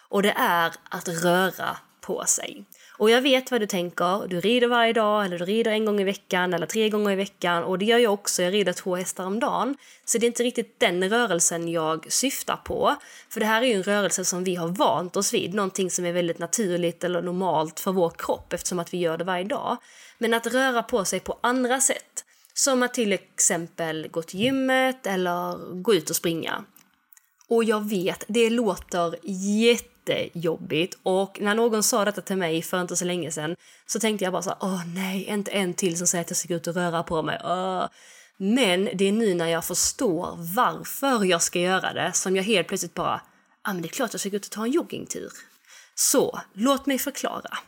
Och 0.08 0.22
det 0.22 0.32
är 0.32 0.72
att 0.90 1.08
röra 1.08 1.76
på 2.00 2.24
sig. 2.26 2.64
Och 2.98 3.10
jag 3.10 3.22
vet 3.22 3.50
vad 3.50 3.60
du 3.60 3.66
tänker. 3.66 4.28
Du 4.28 4.40
rider 4.40 4.68
varje 4.68 4.92
dag, 4.92 5.24
eller 5.24 5.38
du 5.38 5.44
rider 5.44 5.70
en 5.70 5.84
gång 5.84 6.00
i 6.00 6.04
veckan 6.04 6.54
eller 6.54 6.66
tre 6.66 6.88
gånger 6.88 7.10
i 7.10 7.16
veckan. 7.16 7.64
Och 7.64 7.78
det 7.78 7.84
gör 7.84 7.98
jag 7.98 8.12
också. 8.12 8.42
Jag 8.42 8.52
rider 8.52 8.72
två 8.72 8.96
hästar 8.96 9.26
om 9.26 9.40
dagen. 9.40 9.76
Så 10.04 10.18
det 10.18 10.26
är 10.26 10.28
inte 10.28 10.42
riktigt 10.42 10.80
den 10.80 11.10
rörelsen 11.10 11.68
jag 11.68 12.12
syftar 12.12 12.56
på. 12.56 12.96
För 13.28 13.40
det 13.40 13.46
här 13.46 13.62
är 13.62 13.66
ju 13.66 13.72
en 13.72 13.82
rörelse 13.82 14.24
som 14.24 14.44
vi 14.44 14.54
har 14.54 14.68
vant 14.68 15.16
oss 15.16 15.34
vid. 15.34 15.54
Någonting 15.54 15.90
som 15.90 16.04
är 16.04 16.12
väldigt 16.12 16.38
naturligt 16.38 17.04
eller 17.04 17.22
normalt 17.22 17.80
för 17.80 17.92
vår 17.92 18.10
kropp 18.10 18.52
eftersom 18.52 18.78
att 18.78 18.94
vi 18.94 18.98
gör 18.98 19.18
det 19.18 19.24
varje 19.24 19.44
dag. 19.44 19.76
Men 20.18 20.34
att 20.34 20.46
röra 20.46 20.82
på 20.82 21.04
sig 21.04 21.20
på 21.20 21.38
andra 21.40 21.80
sätt. 21.80 22.24
Som 22.54 22.82
att 22.82 22.94
till 22.94 23.12
exempel 23.12 24.08
gå 24.08 24.22
till 24.22 24.40
gymmet 24.40 25.06
eller 25.06 25.74
gå 25.82 25.94
ut 25.94 26.10
och 26.10 26.16
springa. 26.16 26.64
Och 27.52 27.64
jag 27.64 27.88
vet, 27.88 28.24
det 28.28 28.50
låter 28.50 29.16
jättejobbigt. 29.22 30.98
Och 31.02 31.38
när 31.40 31.54
någon 31.54 31.82
sa 31.82 32.04
detta 32.04 32.20
till 32.20 32.36
mig 32.36 32.62
för 32.62 32.80
inte 32.80 32.96
så 32.96 33.04
länge 33.04 33.30
sedan 33.30 33.56
så 33.86 34.00
tänkte 34.00 34.24
jag 34.24 34.32
bara 34.32 34.42
så 34.42 34.50
här, 34.50 34.58
åh 34.60 34.86
nej, 34.94 35.24
inte 35.24 35.50
en 35.50 35.74
till 35.74 35.98
som 35.98 36.06
säger 36.06 36.24
att 36.24 36.30
jag 36.30 36.36
ska 36.36 36.48
gå 36.48 36.54
ut 36.54 36.66
och 36.66 36.74
röra 36.74 37.02
på 37.02 37.22
mig. 37.22 37.40
Åh. 37.44 37.86
Men 38.36 38.88
det 38.94 39.08
är 39.08 39.12
nu 39.12 39.34
när 39.34 39.46
jag 39.46 39.64
förstår 39.64 40.34
varför 40.54 41.24
jag 41.24 41.42
ska 41.42 41.58
göra 41.58 41.92
det 41.92 42.12
som 42.12 42.36
jag 42.36 42.42
helt 42.42 42.68
plötsligt 42.68 42.94
bara, 42.94 43.20
ja 43.64 43.70
ah, 43.70 43.72
men 43.72 43.82
det 43.82 43.88
är 43.88 43.90
klart 43.90 44.14
jag 44.14 44.20
ska 44.20 44.28
gå 44.28 44.36
ut 44.36 44.44
och 44.44 44.50
ta 44.50 44.64
en 44.64 44.72
joggingtur. 44.72 45.32
Så, 45.94 46.40
låt 46.52 46.86
mig 46.86 46.98
förklara. 46.98 47.58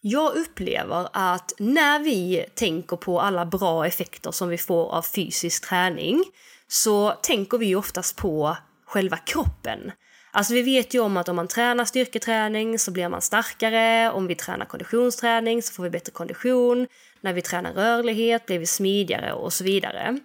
Jag 0.00 0.36
upplever 0.36 1.08
att 1.12 1.52
när 1.58 2.00
vi 2.00 2.46
tänker 2.54 2.96
på 2.96 3.20
alla 3.20 3.46
bra 3.46 3.86
effekter 3.86 4.30
som 4.30 4.48
vi 4.48 4.58
får 4.58 4.94
av 4.94 5.02
fysisk 5.02 5.68
träning 5.68 6.24
så 6.68 7.10
tänker 7.10 7.58
vi 7.58 7.74
oftast 7.74 8.16
på 8.16 8.56
själva 8.86 9.16
kroppen. 9.16 9.92
Alltså 10.30 10.54
vi 10.54 10.62
vet 10.62 10.94
ju 10.94 11.00
om 11.00 11.16
att 11.16 11.28
om 11.28 11.36
man 11.36 11.48
tränar 11.48 11.84
styrketräning 11.84 12.78
så 12.78 12.90
blir 12.90 13.08
man 13.08 13.22
starkare, 13.22 14.10
om 14.10 14.26
vi 14.26 14.34
tränar 14.34 14.66
konditionsträning 14.66 15.62
så 15.62 15.72
får 15.72 15.82
vi 15.82 15.90
bättre 15.90 16.12
kondition, 16.12 16.86
när 17.20 17.32
vi 17.32 17.42
tränar 17.42 17.72
rörlighet 17.72 18.46
blir 18.46 18.58
vi 18.58 18.66
smidigare 18.66 19.32
och 19.32 19.52
så 19.52 19.64
vidare. 19.64 20.18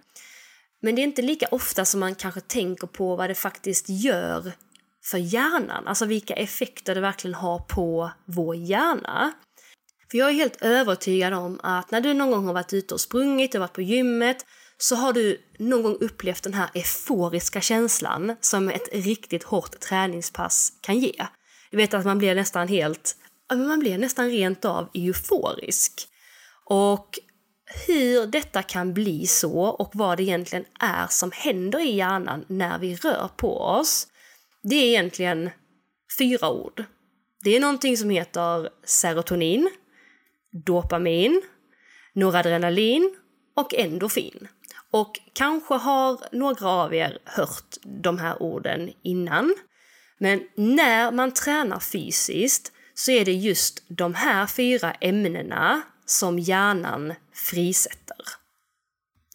Men 0.82 0.94
det 0.94 1.02
är 1.02 1.04
inte 1.04 1.22
lika 1.22 1.46
ofta 1.50 1.84
som 1.84 2.00
man 2.00 2.14
kanske 2.14 2.40
tänker 2.40 2.86
på 2.86 3.16
vad 3.16 3.30
det 3.30 3.34
faktiskt 3.34 3.88
gör 3.88 4.52
för 5.04 5.18
hjärnan, 5.18 5.88
alltså 5.88 6.04
vilka 6.04 6.34
effekter 6.34 6.94
det 6.94 7.00
verkligen 7.00 7.34
har 7.34 7.58
på 7.58 8.10
vår 8.24 8.56
hjärna. 8.56 9.32
För 10.10 10.18
jag 10.18 10.28
är 10.28 10.34
helt 10.34 10.62
övertygad 10.62 11.34
om 11.34 11.60
att 11.62 11.90
när 11.90 12.00
du 12.00 12.14
någon 12.14 12.30
gång 12.30 12.46
har 12.46 12.54
varit 12.54 12.72
ute 12.72 12.94
och 12.94 13.00
sprungit 13.00 13.54
och 13.54 13.60
varit 13.60 13.72
på 13.72 13.82
gymmet 13.82 14.46
så 14.82 14.96
har 14.96 15.12
du 15.12 15.40
någon 15.58 15.82
gång 15.82 15.96
upplevt 16.00 16.42
den 16.42 16.54
här 16.54 16.70
euforiska 16.74 17.60
känslan 17.60 18.36
som 18.40 18.68
ett 18.68 18.88
riktigt 18.92 19.42
hårt 19.42 19.80
träningspass 19.80 20.72
kan 20.80 20.98
ge. 20.98 21.26
Du 21.70 21.76
vet 21.76 21.94
att 21.94 22.04
man 22.04 22.18
blir 22.18 22.34
nästan 22.34 22.68
helt, 22.68 23.16
man 23.50 23.80
blir 23.80 23.98
nästan 23.98 24.30
rent 24.30 24.64
av 24.64 24.90
euforisk. 24.94 26.08
Och 26.64 27.18
hur 27.86 28.26
detta 28.26 28.62
kan 28.62 28.94
bli 28.94 29.26
så 29.26 29.58
och 29.60 29.90
vad 29.94 30.16
det 30.16 30.22
egentligen 30.22 30.64
är 30.80 31.06
som 31.06 31.30
händer 31.34 31.80
i 31.80 31.96
hjärnan 31.96 32.44
när 32.48 32.78
vi 32.78 32.96
rör 32.96 33.28
på 33.36 33.58
oss, 33.58 34.08
det 34.62 34.76
är 34.76 34.88
egentligen 34.88 35.50
fyra 36.18 36.50
ord. 36.50 36.84
Det 37.44 37.56
är 37.56 37.60
någonting 37.60 37.96
som 37.96 38.10
heter 38.10 38.68
serotonin, 38.84 39.70
dopamin, 40.66 41.42
noradrenalin 42.14 43.16
och 43.56 43.74
endorfin. 43.74 44.48
Och 44.92 45.20
kanske 45.32 45.74
har 45.74 46.20
några 46.32 46.68
av 46.68 46.94
er 46.94 47.18
hört 47.24 47.76
de 47.84 48.18
här 48.18 48.42
orden 48.42 48.92
innan. 49.02 49.54
Men 50.18 50.42
när 50.56 51.10
man 51.10 51.34
tränar 51.34 51.78
fysiskt 51.78 52.72
så 52.94 53.10
är 53.10 53.24
det 53.24 53.32
just 53.32 53.84
de 53.88 54.14
här 54.14 54.46
fyra 54.46 54.92
ämnena 54.92 55.82
som 56.06 56.38
hjärnan 56.38 57.14
frisätter. 57.32 58.16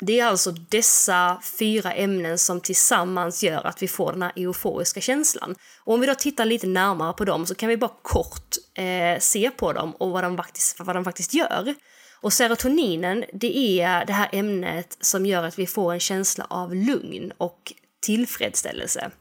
Det 0.01 0.19
är 0.19 0.25
alltså 0.25 0.51
dessa 0.51 1.41
fyra 1.59 1.93
ämnen 1.93 2.37
som 2.37 2.61
tillsammans 2.61 3.43
gör 3.43 3.67
att 3.67 3.83
vi 3.83 3.87
får 3.87 4.11
den 4.11 4.21
här 4.21 4.31
euforiska 4.35 5.01
känslan. 5.01 5.55
Och 5.83 5.93
om 5.93 5.99
vi 6.01 6.07
då 6.07 6.15
tittar 6.15 6.45
lite 6.45 6.67
närmare 6.67 7.13
på 7.13 7.25
dem 7.25 7.45
så 7.45 7.55
kan 7.55 7.69
vi 7.69 7.77
bara 7.77 7.91
kort 8.01 8.55
eh, 8.73 9.19
se 9.19 9.51
på 9.51 9.73
dem 9.73 9.95
och 9.95 10.09
vad 10.09 10.23
de, 10.23 10.37
faktiskt, 10.37 10.79
vad 10.79 10.95
de 10.95 11.03
faktiskt 11.03 11.33
gör. 11.33 11.75
Och 12.21 12.33
serotoninen, 12.33 13.25
det 13.33 13.81
är 13.81 14.05
det 14.05 14.13
här 14.13 14.29
ämnet 14.31 14.97
som 15.01 15.25
gör 15.25 15.43
att 15.43 15.59
vi 15.59 15.67
får 15.67 15.93
en 15.93 15.99
känsla 15.99 16.47
av 16.49 16.75
lugn 16.75 17.31
och 17.37 17.73
tillfredsställelse. 18.01 19.11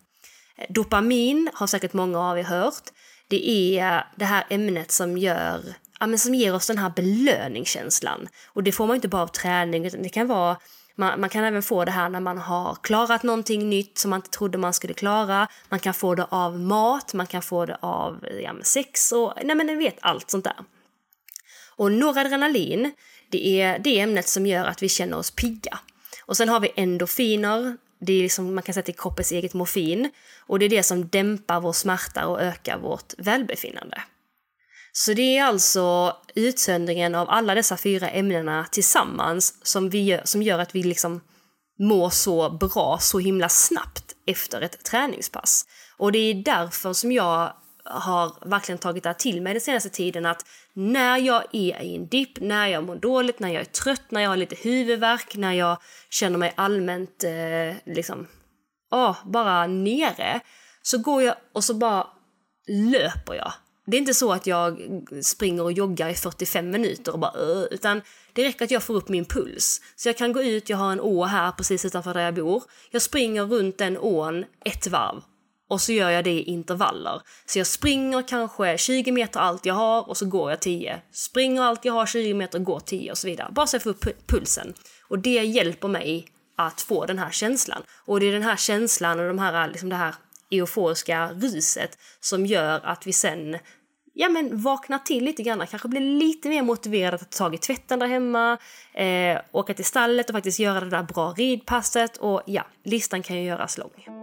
Dopamin 0.68 1.50
har 1.54 1.66
säkert 1.66 1.92
många 1.92 2.20
av 2.20 2.38
er 2.38 2.42
hört. 2.42 2.82
Det 3.28 3.78
är 3.78 4.06
det 4.16 4.24
här 4.24 4.44
ämnet 4.50 4.92
som 4.92 5.18
gör 5.18 5.60
ja, 6.00 6.06
men 6.06 6.18
som 6.18 6.34
ger 6.34 6.54
oss 6.54 6.66
den 6.66 6.78
här 6.78 6.92
belöningskänslan. 6.96 8.28
Och 8.46 8.62
det 8.62 8.72
får 8.72 8.86
man 8.86 8.96
inte 8.96 9.08
bara 9.08 9.22
av 9.22 9.28
träning, 9.28 9.86
utan 9.86 10.02
det 10.02 10.08
kan 10.08 10.26
vara 10.26 10.56
man, 10.98 11.20
man, 11.20 11.30
kan 11.30 11.44
även 11.44 11.62
få 11.62 11.84
det 11.84 11.90
här 11.90 12.08
när 12.08 12.20
man 12.20 12.38
har 12.38 12.74
klarat 12.82 13.22
någonting 13.22 13.70
nytt 13.70 13.98
som 13.98 14.10
man 14.10 14.18
inte 14.18 14.30
trodde 14.30 14.58
man 14.58 14.72
skulle 14.72 14.94
klara. 14.94 15.48
Man 15.68 15.80
kan 15.80 15.94
få 15.94 16.14
det 16.14 16.26
av 16.30 16.60
mat, 16.60 17.14
man 17.14 17.26
kan 17.26 17.42
få 17.42 17.66
det 17.66 17.78
av 17.80 18.26
ja, 18.42 18.54
sex 18.62 19.12
och 19.12 19.32
nej 19.44 19.56
men 19.56 19.66
ni 19.66 19.74
vet 19.74 19.98
allt 20.00 20.30
sånt 20.30 20.44
där. 20.44 20.56
Och 21.76 21.92
noradrenalin, 21.92 22.92
det 23.30 23.60
är 23.60 23.78
det 23.78 24.00
ämnet 24.00 24.28
som 24.28 24.46
gör 24.46 24.64
att 24.64 24.82
vi 24.82 24.88
känner 24.88 25.16
oss 25.16 25.30
pigga. 25.30 25.78
Och 26.24 26.36
sen 26.36 26.48
har 26.48 26.60
vi 26.60 26.72
endorfiner, 26.76 27.76
det 28.00 28.12
är 28.12 28.22
liksom, 28.22 28.54
man 28.54 28.62
kan 28.62 28.74
säga 28.74 28.80
att 28.80 28.86
det 28.86 28.92
är 28.92 29.02
kroppens 29.02 29.32
eget 29.32 29.54
morfin. 29.54 30.10
Och 30.46 30.58
det 30.58 30.64
är 30.64 30.70
det 30.70 30.82
som 30.82 31.08
dämpar 31.08 31.60
vår 31.60 31.72
smärta 31.72 32.26
och 32.26 32.42
ökar 32.42 32.78
vårt 32.78 33.14
välbefinnande. 33.18 34.02
Så 34.92 35.12
det 35.12 35.36
är 35.36 35.44
alltså 35.44 36.16
utsöndringen 36.34 37.14
av 37.14 37.30
alla 37.30 37.54
dessa 37.54 37.76
fyra 37.76 38.08
ämnena 38.08 38.66
tillsammans 38.72 39.54
som, 39.62 39.90
vi 39.90 40.04
gör, 40.04 40.20
som 40.24 40.42
gör 40.42 40.58
att 40.58 40.74
vi 40.74 40.82
liksom 40.82 41.20
mår 41.78 42.10
så 42.10 42.50
bra 42.50 42.98
så 43.00 43.18
himla 43.18 43.48
snabbt 43.48 44.14
efter 44.26 44.60
ett 44.60 44.84
träningspass. 44.84 45.66
Och 45.96 46.12
det 46.12 46.18
är 46.18 46.34
därför 46.34 46.92
som 46.92 47.12
jag 47.12 47.52
har 47.90 48.48
verkligen 48.48 48.78
tagit 48.78 49.04
det 49.04 49.14
till 49.14 49.42
mig 49.42 49.54
den 49.54 49.60
senaste 49.60 49.88
tiden 49.88 50.26
att 50.26 50.46
när 50.72 51.18
jag 51.18 51.44
är 51.52 51.82
i 51.82 51.96
en 51.96 52.08
dipp, 52.08 52.40
när 52.40 52.66
jag 52.66 52.84
mår 52.84 52.96
dåligt, 52.96 53.40
när 53.40 53.48
jag 53.48 53.60
är 53.60 53.64
trött, 53.64 54.10
när 54.10 54.20
jag 54.20 54.28
har 54.28 54.36
lite 54.36 54.56
huvudvärk, 54.56 55.36
när 55.36 55.52
jag 55.52 55.78
känner 56.10 56.38
mig 56.38 56.52
allmänt 56.56 57.24
eh, 57.24 57.94
liksom, 57.94 58.26
oh, 58.90 59.16
bara 59.24 59.66
nere, 59.66 60.40
så 60.82 60.98
går 60.98 61.22
jag 61.22 61.34
och 61.52 61.64
så 61.64 61.74
bara 61.74 62.06
löper 62.68 63.34
jag 63.34 63.52
det 63.86 63.96
är 63.96 63.98
inte 63.98 64.14
så 64.14 64.32
att 64.32 64.46
jag 64.46 64.78
springer 65.22 65.62
och 65.62 65.72
joggar 65.72 66.08
i 66.08 66.14
45 66.14 66.70
minuter 66.70 67.12
och 67.12 67.18
bara 67.18 67.40
uh, 67.40 67.64
utan 67.70 68.02
det 68.32 68.44
räcker 68.44 68.64
att 68.64 68.70
jag 68.70 68.82
får 68.82 68.94
upp 68.94 69.08
min 69.08 69.24
puls. 69.24 69.80
Så 69.96 70.08
jag 70.08 70.16
kan 70.16 70.32
gå 70.32 70.42
ut, 70.42 70.68
jag 70.68 70.76
har 70.76 70.92
en 70.92 71.00
å 71.00 71.24
här 71.24 71.52
precis 71.52 71.84
utanför 71.84 72.14
där 72.14 72.20
jag 72.20 72.34
bor. 72.34 72.62
Jag 72.90 73.02
springer 73.02 73.44
runt 73.44 73.78
den 73.78 73.98
ån 73.98 74.44
ett 74.64 74.86
varv 74.86 75.22
och 75.68 75.80
så 75.80 75.92
gör 75.92 76.10
jag 76.10 76.24
det 76.24 76.30
i 76.30 76.42
intervaller. 76.42 77.22
Så 77.46 77.58
jag 77.58 77.66
springer 77.66 78.28
kanske 78.28 78.78
20 78.78 79.12
meter 79.12 79.40
allt 79.40 79.66
jag 79.66 79.74
har 79.74 80.08
och 80.08 80.16
så 80.16 80.26
går 80.26 80.50
jag 80.50 80.60
10. 80.60 81.02
Springer 81.12 81.62
allt 81.62 81.84
jag 81.84 81.92
har 81.92 82.06
20 82.06 82.34
meter 82.34 82.58
och 82.58 82.64
går 82.64 82.80
10 82.80 83.10
och 83.10 83.18
så 83.18 83.26
vidare. 83.26 83.52
Bara 83.52 83.66
så 83.66 83.74
jag 83.74 83.82
får 83.82 83.90
upp 83.90 84.26
pulsen. 84.26 84.74
Och 85.08 85.18
det 85.18 85.44
hjälper 85.44 85.88
mig 85.88 86.26
att 86.56 86.80
få 86.80 87.06
den 87.06 87.18
här 87.18 87.30
känslan. 87.30 87.82
Och 88.06 88.20
det 88.20 88.26
är 88.26 88.32
den 88.32 88.42
här 88.42 88.56
känslan 88.56 89.20
och 89.20 89.26
de 89.26 89.38
här, 89.38 89.68
liksom 89.68 89.88
det 89.88 89.96
här 89.96 90.14
euforiska 90.50 91.30
ruset 91.32 91.98
som 92.20 92.46
gör 92.46 92.80
att 92.84 93.06
vi 93.06 93.12
sen 93.12 93.56
ja, 94.16 94.28
men 94.28 94.62
vaknar 94.62 94.98
till 94.98 95.24
lite 95.24 95.42
grann, 95.42 95.66
kanske 95.66 95.88
blir 95.88 96.00
lite 96.00 96.48
mer 96.48 96.62
motiverad 96.62 97.14
att 97.14 97.30
ta 97.30 97.38
tag 97.38 97.54
i 97.54 97.58
tvätten 97.58 97.98
där 97.98 98.06
hemma, 98.06 98.58
eh, 98.94 99.40
åka 99.52 99.74
till 99.74 99.84
stallet 99.84 100.30
och 100.30 100.34
faktiskt 100.34 100.58
göra 100.58 100.80
det 100.80 100.90
där 100.90 101.02
bra 101.02 101.34
ridpasset 101.36 102.16
och 102.16 102.42
ja, 102.46 102.66
listan 102.84 103.22
kan 103.22 103.36
ju 103.36 103.42
göras 103.42 103.78
lång. 103.78 104.15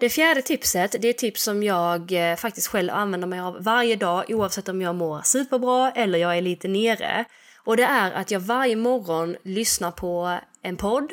Det 0.00 0.10
fjärde 0.10 0.42
tipset 0.42 0.92
det 1.00 1.08
är 1.08 1.10
ett 1.10 1.18
tips 1.18 1.42
som 1.42 1.62
jag 1.62 2.12
eh, 2.12 2.36
faktiskt 2.36 2.66
själv 2.66 2.90
använder 2.90 3.28
mig 3.28 3.40
av 3.40 3.56
varje 3.60 3.96
dag 3.96 4.24
oavsett 4.28 4.68
om 4.68 4.82
jag 4.82 4.94
mår 4.94 5.20
superbra 5.24 5.90
eller 5.90 6.18
jag 6.18 6.36
är 6.36 6.42
lite 6.42 6.68
nere. 6.68 7.24
Och 7.56 7.76
det 7.76 7.82
är 7.82 8.12
att 8.12 8.30
jag 8.30 8.40
varje 8.40 8.76
morgon 8.76 9.36
lyssnar 9.42 9.90
på 9.90 10.38
en 10.62 10.76
podd, 10.76 11.12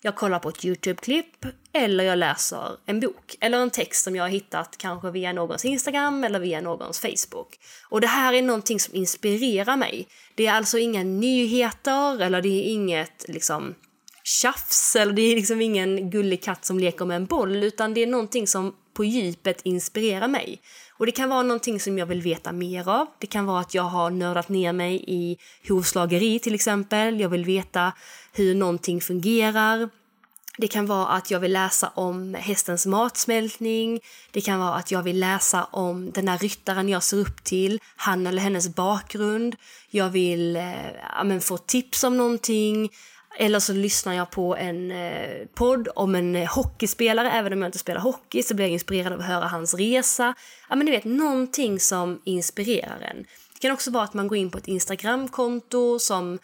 jag 0.00 0.16
kollar 0.16 0.38
på 0.38 0.48
ett 0.48 0.64
Youtube-klipp 0.64 1.46
eller 1.72 2.04
jag 2.04 2.18
läser 2.18 2.76
en 2.86 3.00
bok 3.00 3.36
eller 3.40 3.58
en 3.58 3.70
text 3.70 4.04
som 4.04 4.16
jag 4.16 4.24
har 4.24 4.28
hittat 4.28 4.76
kanske 4.78 5.10
via 5.10 5.32
någons 5.32 5.64
Instagram 5.64 6.24
eller 6.24 6.40
via 6.40 6.60
någons 6.60 7.00
Facebook. 7.00 7.58
Och 7.88 8.00
det 8.00 8.06
här 8.06 8.32
är 8.32 8.42
någonting 8.42 8.80
som 8.80 8.94
inspirerar 8.94 9.76
mig. 9.76 10.08
Det 10.34 10.46
är 10.46 10.52
alltså 10.52 10.78
inga 10.78 11.02
nyheter 11.02 12.22
eller 12.22 12.42
det 12.42 12.48
är 12.48 12.72
inget 12.72 13.24
liksom 13.28 13.74
tjafs 14.24 14.96
eller 14.96 15.12
det 15.12 15.22
är 15.22 15.36
liksom 15.36 15.60
ingen 15.60 16.10
gullig 16.10 16.42
katt 16.42 16.64
som 16.64 16.78
leker 16.78 17.04
med 17.04 17.16
en 17.16 17.26
boll 17.26 17.64
utan 17.64 17.94
det 17.94 18.02
är 18.02 18.06
någonting 18.06 18.46
som 18.46 18.74
på 18.94 19.04
djupet 19.04 19.60
inspirerar 19.62 20.28
mig. 20.28 20.60
Och 20.92 21.06
det 21.06 21.12
kan 21.12 21.28
vara 21.28 21.42
någonting 21.42 21.80
som 21.80 21.98
jag 21.98 22.06
vill 22.06 22.22
veta 22.22 22.52
mer 22.52 22.88
av. 22.88 23.06
Det 23.18 23.26
kan 23.26 23.46
vara 23.46 23.60
att 23.60 23.74
jag 23.74 23.82
har 23.82 24.10
nördat 24.10 24.48
ner 24.48 24.72
mig 24.72 25.04
i 25.06 25.38
hovslageri 25.68 26.38
till 26.38 26.54
exempel. 26.54 27.20
Jag 27.20 27.28
vill 27.28 27.44
veta 27.44 27.92
hur 28.32 28.54
någonting 28.54 29.00
fungerar. 29.00 29.88
Det 30.58 30.68
kan 30.68 30.86
vara 30.86 31.06
att 31.06 31.30
jag 31.30 31.40
vill 31.40 31.52
läsa 31.52 31.88
om 31.94 32.34
hästens 32.34 32.86
matsmältning. 32.86 34.00
Det 34.30 34.40
kan 34.40 34.58
vara 34.58 34.74
att 34.74 34.90
jag 34.90 35.02
vill 35.02 35.20
läsa 35.20 35.64
om 35.64 36.10
den 36.10 36.28
här 36.28 36.38
ryttaren 36.38 36.88
jag 36.88 37.02
ser 37.02 37.16
upp 37.16 37.44
till, 37.44 37.80
han 37.96 38.26
eller 38.26 38.42
hennes 38.42 38.74
bakgrund. 38.74 39.56
Jag 39.90 40.10
vill 40.10 40.56
eh, 40.56 40.90
ja, 41.18 41.40
få 41.40 41.58
tips 41.58 42.04
om 42.04 42.16
någonting. 42.16 42.90
Eller 43.38 43.60
så 43.60 43.72
lyssnar 43.72 44.14
jag 44.14 44.30
på 44.30 44.56
en 44.56 44.90
eh, 44.90 45.46
podd 45.54 45.88
om 45.94 46.14
en 46.14 46.36
eh, 46.36 46.54
hockeyspelare, 46.54 47.30
även 47.30 47.52
om 47.52 47.62
jag 47.62 47.68
inte 47.68 47.78
spelar 47.78 48.00
hockey 48.00 48.42
så 48.42 48.54
blir 48.54 48.64
jag 48.64 48.72
inspirerad 48.72 49.12
av 49.12 49.20
att 49.20 49.26
höra 49.26 49.46
hans 49.46 49.74
resa. 49.74 50.34
Ja 50.68 50.76
men 50.76 50.84
ni 50.84 50.90
vet, 50.90 51.04
någonting 51.04 51.80
som 51.80 52.20
inspirerar 52.24 53.00
en. 53.00 53.24
Det 53.54 53.60
kan 53.60 53.72
också 53.72 53.90
vara 53.90 54.04
att 54.04 54.14
man 54.14 54.28
går 54.28 54.38
in 54.38 54.50
på 54.50 54.58
ett 54.58 54.68
Instagramkonto 54.68 55.98
som 55.98 56.38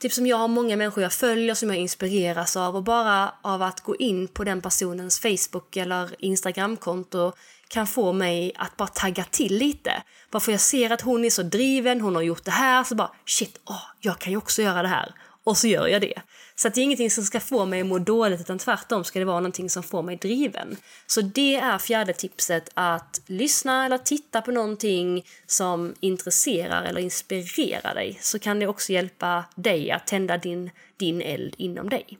Typ 0.00 0.12
som 0.12 0.26
jag 0.26 0.36
har 0.36 0.48
många 0.48 0.76
människor 0.76 1.02
jag 1.02 1.12
följer 1.12 1.54
som 1.54 1.68
jag 1.68 1.78
inspireras 1.78 2.56
av 2.56 2.76
och 2.76 2.82
bara 2.82 3.34
av 3.42 3.62
att 3.62 3.80
gå 3.80 3.96
in 3.96 4.28
på 4.28 4.44
den 4.44 4.60
personens 4.60 5.18
Facebook 5.18 5.76
eller 5.76 6.24
Instagramkonto 6.24 7.32
kan 7.68 7.86
få 7.86 8.12
mig 8.12 8.52
att 8.56 8.76
bara 8.76 8.88
tagga 8.88 9.24
till 9.24 9.56
lite. 9.56 10.02
Bara 10.30 10.40
för 10.40 10.52
jag 10.52 10.60
ser 10.60 10.90
att 10.90 11.00
hon 11.00 11.24
är 11.24 11.30
så 11.30 11.42
driven, 11.42 12.00
hon 12.00 12.14
har 12.14 12.22
gjort 12.22 12.44
det 12.44 12.50
här, 12.50 12.84
så 12.84 12.94
bara 12.94 13.10
shit, 13.26 13.60
åh, 13.64 13.82
jag 14.00 14.18
kan 14.18 14.32
ju 14.32 14.36
också 14.36 14.62
göra 14.62 14.82
det 14.82 14.88
här 14.88 15.14
och 15.44 15.56
så 15.56 15.66
gör 15.66 15.86
jag 15.86 16.00
det. 16.00 16.22
Så 16.54 16.68
det 16.68 16.80
är 16.80 16.82
ingenting 16.82 17.10
som 17.10 17.24
ska 17.24 17.40
få 17.40 17.64
mig 17.64 17.80
att 17.80 17.86
må 17.86 17.98
dåligt 17.98 18.40
utan 18.40 18.58
tvärtom 18.58 19.04
ska 19.04 19.18
det 19.18 19.24
vara 19.24 19.40
någonting 19.40 19.70
som 19.70 19.82
får 19.82 20.02
mig 20.02 20.16
driven. 20.16 20.76
Så 21.06 21.20
det 21.20 21.56
är 21.56 21.78
fjärde 21.78 22.12
tipset 22.12 22.68
att 22.74 23.20
lyssna 23.26 23.84
eller 23.86 23.98
titta 23.98 24.42
på 24.42 24.50
någonting 24.50 25.26
som 25.46 25.94
intresserar 26.00 26.84
eller 26.84 27.00
inspirerar 27.00 27.94
dig 27.94 28.18
så 28.20 28.38
kan 28.38 28.58
det 28.58 28.66
också 28.66 28.92
hjälpa 28.92 29.44
dig 29.54 29.90
att 29.90 30.06
tända 30.06 30.38
din, 30.38 30.70
din 30.96 31.22
eld 31.22 31.54
inom 31.58 31.88
dig. 31.88 32.18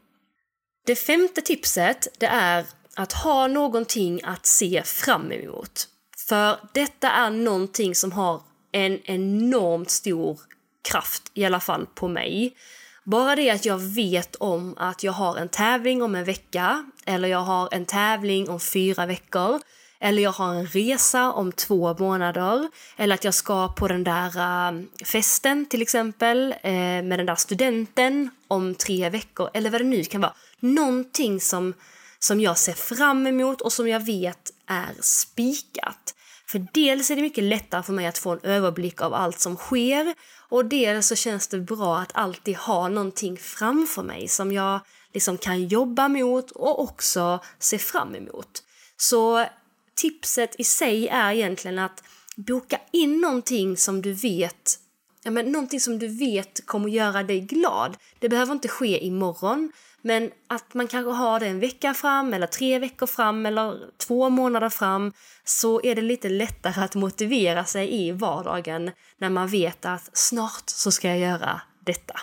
Det 0.86 0.96
femte 0.96 1.40
tipset 1.40 2.08
det 2.18 2.26
är 2.26 2.66
att 2.94 3.12
ha 3.12 3.46
någonting 3.46 4.20
att 4.24 4.46
se 4.46 4.82
fram 4.82 5.32
emot. 5.32 5.88
För 6.28 6.58
detta 6.74 7.10
är 7.10 7.30
någonting 7.30 7.94
som 7.94 8.12
har 8.12 8.42
en 8.72 9.00
enormt 9.04 9.90
stor 9.90 10.40
kraft, 10.88 11.30
i 11.34 11.44
alla 11.44 11.60
fall 11.60 11.86
på 11.94 12.08
mig. 12.08 12.56
Bara 13.04 13.36
det 13.36 13.50
att 13.50 13.64
jag 13.64 13.78
vet 13.78 14.36
om 14.36 14.74
att 14.78 15.02
jag 15.02 15.12
har 15.12 15.36
en 15.36 15.48
tävling 15.48 16.02
om 16.02 16.14
en 16.14 16.24
vecka, 16.24 16.84
eller 17.06 17.28
jag 17.28 17.38
har 17.38 17.68
en 17.72 17.86
tävling 17.86 18.48
om 18.48 18.60
fyra 18.60 19.06
veckor, 19.06 19.60
eller 20.00 20.22
jag 20.22 20.32
har 20.32 20.54
en 20.54 20.66
resa 20.66 21.32
om 21.32 21.52
två 21.52 21.94
månader, 21.98 22.68
eller 22.96 23.14
att 23.14 23.24
jag 23.24 23.34
ska 23.34 23.68
på 23.68 23.88
den 23.88 24.04
där 24.04 24.68
um, 24.68 24.88
festen 25.04 25.66
till 25.66 25.82
exempel 25.82 26.54
eh, 26.62 26.72
med 26.72 27.18
den 27.18 27.26
där 27.26 27.34
studenten 27.34 28.30
om 28.48 28.74
tre 28.74 29.10
veckor, 29.10 29.50
eller 29.54 29.70
vad 29.70 29.80
det 29.80 29.84
nu 29.84 30.04
kan 30.04 30.20
vara. 30.20 30.34
Någonting 30.60 31.40
som, 31.40 31.74
som 32.18 32.40
jag 32.40 32.58
ser 32.58 32.72
fram 32.72 33.26
emot 33.26 33.60
och 33.60 33.72
som 33.72 33.88
jag 33.88 34.06
vet 34.06 34.50
är 34.66 34.94
spikat. 35.00 36.14
För 36.46 36.66
dels 36.72 37.10
är 37.10 37.16
det 37.16 37.22
mycket 37.22 37.44
lättare 37.44 37.82
för 37.82 37.92
mig 37.92 38.06
att 38.06 38.18
få 38.18 38.30
en 38.30 38.40
överblick 38.42 39.00
av 39.00 39.14
allt 39.14 39.40
som 39.40 39.56
sker 39.56 40.14
och 40.50 40.64
dels 40.64 41.06
så 41.06 41.16
känns 41.16 41.48
det 41.48 41.60
bra 41.60 41.98
att 41.98 42.10
alltid 42.14 42.56
ha 42.56 42.88
någonting 42.88 43.36
framför 43.36 44.02
mig 44.02 44.28
som 44.28 44.52
jag 44.52 44.80
liksom 45.14 45.38
kan 45.38 45.68
jobba 45.68 46.08
mot 46.08 46.50
och 46.50 46.82
också 46.82 47.40
se 47.58 47.78
fram 47.78 48.14
emot. 48.14 48.62
Så 48.96 49.46
tipset 49.94 50.54
i 50.58 50.64
sig 50.64 51.08
är 51.08 51.32
egentligen 51.32 51.78
att 51.78 52.04
boka 52.36 52.80
in 52.92 53.20
någonting 53.20 53.76
som 53.76 54.02
du 54.02 54.12
vet 54.12 54.78
ja, 55.22 55.30
men 55.30 55.52
någonting 55.52 55.80
som 55.80 55.98
du 55.98 56.08
vet 56.08 56.66
kommer 56.66 56.88
göra 56.88 57.22
dig 57.22 57.40
glad. 57.40 57.96
Det 58.18 58.28
behöver 58.28 58.52
inte 58.52 58.68
ske 58.68 59.04
imorgon, 59.04 59.72
men 60.02 60.30
att 60.46 60.74
man 60.74 60.88
kanske 60.88 61.10
har 61.10 61.40
det 61.40 61.46
en 61.46 61.60
vecka 61.60 61.94
fram 61.94 62.34
eller 62.34 62.46
tre 62.46 62.78
veckor 62.78 63.06
fram 63.06 63.46
eller 63.46 63.90
två 63.98 64.28
månader 64.28 64.68
fram 64.68 65.12
så 65.44 65.80
är 65.82 65.94
det 65.94 66.02
lite 66.02 66.28
lättare 66.28 66.84
att 66.84 66.94
motivera 66.94 67.64
sig 67.64 68.06
i 68.06 68.12
vardagen 68.12 68.90
när 69.18 69.30
man 69.30 69.48
vet 69.48 69.84
att 69.84 70.10
snart 70.12 70.64
så 70.66 70.90
ska 70.90 71.08
jag 71.08 71.18
göra 71.18 71.60
detta. 71.86 72.20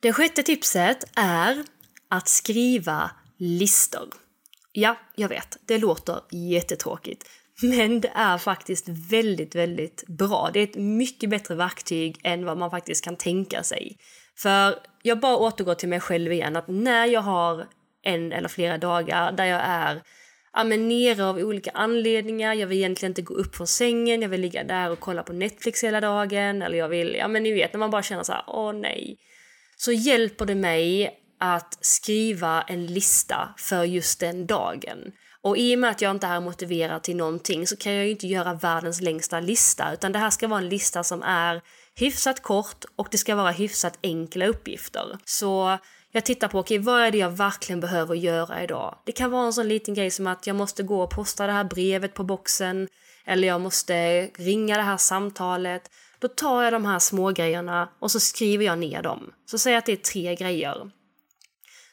Det 0.00 0.12
sjätte 0.12 0.42
tipset 0.42 1.04
är 1.16 1.64
att 2.08 2.28
skriva 2.28 3.10
listor. 3.36 4.08
Ja, 4.72 4.96
jag 5.14 5.28
vet, 5.28 5.56
det 5.66 5.78
låter 5.78 6.20
jättetråkigt. 6.30 7.28
Men 7.62 8.00
det 8.00 8.12
är 8.14 8.38
faktiskt 8.38 8.88
väldigt, 8.88 9.54
väldigt 9.54 10.04
bra. 10.06 10.50
Det 10.52 10.60
är 10.60 10.64
ett 10.64 10.76
mycket 10.76 11.30
bättre 11.30 11.54
verktyg 11.54 12.20
än 12.22 12.44
vad 12.44 12.58
man 12.58 12.70
faktiskt 12.70 13.04
kan 13.04 13.16
tänka 13.16 13.62
sig. 13.62 13.96
För 14.36 14.74
jag 15.02 15.20
bara 15.20 15.36
återgår 15.36 15.74
till 15.74 15.88
mig 15.88 16.00
själv 16.00 16.32
igen, 16.32 16.56
att 16.56 16.68
när 16.68 17.06
jag 17.06 17.20
har 17.20 17.66
en 18.02 18.32
eller 18.32 18.48
flera 18.48 18.78
dagar 18.78 19.32
där 19.32 19.44
jag 19.44 19.60
är 19.64 20.02
ja, 20.52 20.64
men 20.64 20.88
nere 20.88 21.24
av 21.24 21.38
olika 21.38 21.70
anledningar, 21.74 22.54
jag 22.54 22.66
vill 22.66 22.78
egentligen 22.78 23.10
inte 23.10 23.22
gå 23.22 23.34
upp 23.34 23.56
från 23.56 23.66
sängen, 23.66 24.22
jag 24.22 24.28
vill 24.28 24.40
ligga 24.40 24.64
där 24.64 24.90
och 24.90 25.00
kolla 25.00 25.22
på 25.22 25.32
Netflix 25.32 25.84
hela 25.84 26.00
dagen, 26.00 26.62
eller 26.62 26.78
jag 26.78 26.88
vill, 26.88 27.14
ja 27.14 27.28
men 27.28 27.42
ni 27.42 27.52
vet 27.52 27.72
när 27.72 27.78
man 27.80 27.90
bara 27.90 28.02
känner 28.02 28.22
så 28.22 28.32
här, 28.32 28.44
åh 28.46 28.72
nej. 28.72 29.16
Så 29.76 29.92
hjälper 29.92 30.46
det 30.46 30.54
mig 30.54 31.16
att 31.40 31.78
skriva 31.80 32.62
en 32.62 32.86
lista 32.86 33.54
för 33.56 33.84
just 33.84 34.20
den 34.20 34.46
dagen. 34.46 35.12
Och 35.42 35.58
i 35.58 35.74
och 35.74 35.78
med 35.78 35.90
att 35.90 36.00
jag 36.00 36.10
inte 36.10 36.26
är 36.26 36.40
motiverad 36.40 37.02
till 37.02 37.16
någonting 37.16 37.66
så 37.66 37.76
kan 37.76 37.92
jag 37.92 38.04
ju 38.04 38.10
inte 38.10 38.26
göra 38.26 38.54
världens 38.54 39.00
längsta 39.00 39.40
lista 39.40 39.92
utan 39.92 40.12
det 40.12 40.18
här 40.18 40.30
ska 40.30 40.48
vara 40.48 40.60
en 40.60 40.68
lista 40.68 41.04
som 41.04 41.22
är 41.22 41.62
hyfsat 41.96 42.42
kort 42.42 42.84
och 42.96 43.08
det 43.10 43.18
ska 43.18 43.34
vara 43.34 43.50
hyfsat 43.50 43.98
enkla 44.02 44.46
uppgifter. 44.46 45.18
Så 45.24 45.78
jag 46.12 46.24
tittar 46.24 46.48
på, 46.48 46.58
okej, 46.58 46.78
okay, 46.78 46.84
vad 46.84 47.02
är 47.02 47.10
det 47.10 47.18
jag 47.18 47.30
verkligen 47.30 47.80
behöver 47.80 48.14
göra 48.14 48.62
idag? 48.62 48.98
Det 49.06 49.12
kan 49.12 49.30
vara 49.30 49.46
en 49.46 49.52
sån 49.52 49.68
liten 49.68 49.94
grej 49.94 50.10
som 50.10 50.26
att 50.26 50.46
jag 50.46 50.56
måste 50.56 50.82
gå 50.82 51.02
och 51.02 51.10
posta 51.10 51.46
det 51.46 51.52
här 51.52 51.64
brevet 51.64 52.14
på 52.14 52.24
boxen 52.24 52.88
eller 53.26 53.48
jag 53.48 53.60
måste 53.60 54.26
ringa 54.26 54.76
det 54.76 54.82
här 54.82 54.96
samtalet. 54.96 55.90
Då 56.18 56.28
tar 56.28 56.62
jag 56.62 56.72
de 56.72 56.84
här 56.84 56.98
små 56.98 57.30
grejerna 57.30 57.88
och 57.98 58.10
så 58.10 58.20
skriver 58.20 58.64
jag 58.64 58.78
ner 58.78 59.02
dem. 59.02 59.32
Så 59.46 59.58
säg 59.58 59.76
att 59.76 59.86
det 59.86 59.92
är 59.92 59.96
tre 59.96 60.34
grejer. 60.34 60.90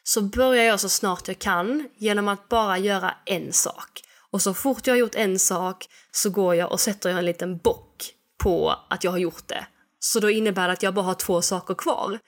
Så 0.02 0.22
börjar 0.22 0.64
jag 0.64 0.80
så 0.80 0.88
snart 0.88 1.28
jag 1.28 1.38
kan 1.38 1.88
genom 1.96 2.28
att 2.28 2.48
bara 2.48 2.78
göra 2.78 3.14
en 3.26 3.52
sak. 3.52 4.02
Och 4.30 4.42
så 4.42 4.54
fort 4.54 4.86
jag 4.86 4.94
har 4.94 4.98
gjort 4.98 5.14
en 5.14 5.38
sak 5.38 5.86
så 6.10 6.30
går 6.30 6.54
jag 6.54 6.72
och 6.72 6.80
sätter 6.80 7.10
jag 7.10 7.18
en 7.18 7.24
liten 7.24 7.58
bock 7.58 8.14
på 8.42 8.74
att 8.90 9.04
jag 9.04 9.10
har 9.10 9.18
gjort 9.18 9.48
det. 9.48 9.66
Så 10.00 10.20
då 10.20 10.30
innebär 10.30 10.66
det 10.66 10.72
att 10.72 10.82
jag 10.82 10.94
bara 10.94 11.04
har 11.04 11.14
två 11.14 11.42
saker 11.42 11.74
kvar. 11.74 12.18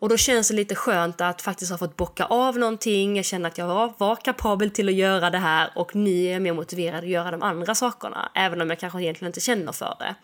Och 0.00 0.08
då 0.08 0.16
känns 0.16 0.48
det 0.48 0.54
lite 0.54 0.74
skönt 0.74 1.20
att 1.20 1.42
faktiskt 1.42 1.70
ha 1.70 1.78
fått 1.78 1.96
bocka 1.96 2.24
av 2.24 2.58
någonting. 2.58 3.16
Jag 3.16 3.24
känner 3.24 3.48
att 3.48 3.58
jag 3.58 3.66
var, 3.66 3.94
var 3.98 4.16
kapabel 4.16 4.70
till 4.70 4.88
att 4.88 4.94
göra 4.94 5.30
det 5.30 5.38
här 5.38 5.70
och 5.74 5.96
nu 5.96 6.24
är 6.24 6.32
jag 6.32 6.42
mer 6.42 6.52
motiverad 6.52 7.04
att 7.04 7.10
göra 7.10 7.30
de 7.30 7.42
andra 7.42 7.74
sakerna. 7.74 8.30
Även 8.34 8.60
om 8.60 8.70
jag 8.70 8.80
kanske 8.80 9.02
egentligen 9.02 9.28
inte 9.28 9.40
känner 9.40 9.72
för 9.72 9.96
det. 9.98 10.14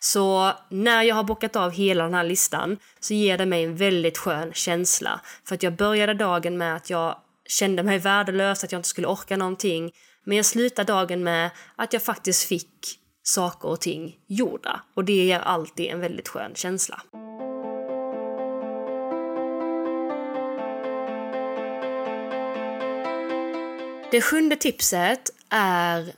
Så 0.00 0.52
när 0.68 1.02
jag 1.02 1.14
har 1.14 1.24
bockat 1.24 1.56
av 1.56 1.70
hela 1.70 2.04
den 2.04 2.14
här 2.14 2.24
listan 2.24 2.78
så 3.00 3.14
ger 3.14 3.38
det 3.38 3.46
mig 3.46 3.64
en 3.64 3.76
väldigt 3.76 4.18
skön 4.18 4.52
känsla. 4.52 5.20
För 5.44 5.54
att 5.54 5.62
jag 5.62 5.76
började 5.76 6.14
dagen 6.14 6.58
med 6.58 6.76
att 6.76 6.90
jag 6.90 7.16
kände 7.48 7.82
mig 7.82 7.98
värdelös, 7.98 8.64
att 8.64 8.72
jag 8.72 8.78
inte 8.78 8.88
skulle 8.88 9.06
orka 9.06 9.36
någonting. 9.36 9.92
Men 10.24 10.36
jag 10.36 10.46
slutade 10.46 10.92
dagen 10.92 11.24
med 11.24 11.50
att 11.76 11.92
jag 11.92 12.02
faktiskt 12.02 12.48
fick 12.48 12.98
saker 13.22 13.68
och 13.68 13.80
ting 13.80 14.18
gjorda. 14.26 14.80
Och 14.94 15.04
det 15.04 15.12
ger 15.12 15.40
alltid 15.40 15.86
en 15.86 16.00
väldigt 16.00 16.28
skön 16.28 16.54
känsla. 16.54 17.02
Det 24.10 24.20
sjunde 24.20 24.56
tipset 24.56 25.30
är 25.48 26.12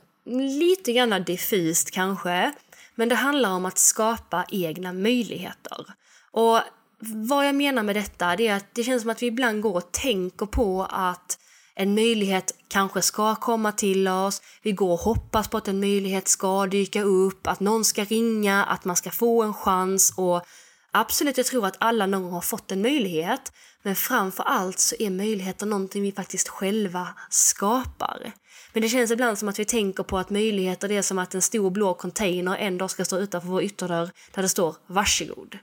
lite 0.59 0.93
grann 0.93 1.23
diffust 1.23 1.91
kanske, 1.91 2.51
men 2.95 3.09
det 3.09 3.15
handlar 3.15 3.49
om 3.51 3.65
att 3.65 3.77
skapa 3.77 4.45
egna 4.49 4.93
möjligheter. 4.93 5.85
Och 6.31 6.59
vad 6.99 7.47
jag 7.47 7.55
menar 7.55 7.83
med 7.83 7.95
detta 7.95 8.33
är 8.33 8.53
att 8.53 8.75
det 8.75 8.83
känns 8.83 9.01
som 9.01 9.11
att 9.11 9.21
vi 9.21 9.27
ibland 9.27 9.61
går 9.61 9.75
och 9.75 9.91
tänker 9.91 10.45
på 10.45 10.87
att 10.89 11.39
en 11.75 11.95
möjlighet 11.95 12.55
kanske 12.67 13.01
ska 13.01 13.35
komma 13.35 13.71
till 13.71 14.07
oss. 14.07 14.41
Vi 14.61 14.71
går 14.71 14.91
och 14.91 14.99
hoppas 14.99 15.47
på 15.47 15.57
att 15.57 15.67
en 15.67 15.79
möjlighet 15.79 16.27
ska 16.27 16.65
dyka 16.65 17.03
upp, 17.03 17.47
att 17.47 17.59
någon 17.59 17.85
ska 17.85 18.03
ringa, 18.03 18.63
att 18.63 18.85
man 18.85 18.95
ska 18.95 19.11
få 19.11 19.43
en 19.43 19.53
chans 19.53 20.13
och 20.17 20.45
absolut, 20.91 21.37
jag 21.37 21.45
tror 21.45 21.65
att 21.65 21.75
alla 21.79 22.05
någon 22.05 22.23
gång 22.23 22.31
har 22.31 22.41
fått 22.41 22.71
en 22.71 22.81
möjlighet. 22.81 23.51
Men 23.83 23.95
framför 23.95 24.43
allt 24.43 24.79
så 24.79 24.95
är 24.99 25.09
möjligheter 25.09 25.65
någonting 25.65 26.03
vi 26.03 26.11
faktiskt 26.11 26.49
själva 26.49 27.07
skapar. 27.29 28.31
Men 28.73 28.81
det 28.81 28.89
känns 28.89 29.11
ibland 29.11 29.37
som 29.37 29.49
att 29.49 29.59
vi 29.59 29.65
tänker 29.65 30.03
på 30.03 30.17
att 30.17 30.29
möjligheter 30.29 30.87
det 30.87 30.97
är 30.97 31.01
som 31.01 31.19
att 31.19 31.35
en 31.35 31.41
stor 31.41 31.69
blå 31.69 31.93
container 31.93 32.55
en 32.55 32.77
dag 32.77 32.91
ska 32.91 33.05
stå 33.05 33.17
utanför 33.17 33.47
vår 33.47 33.63
ytterdörr 33.63 34.11
där 34.31 34.41
det 34.41 34.49
står 34.49 34.75
varsågod. 34.87 35.57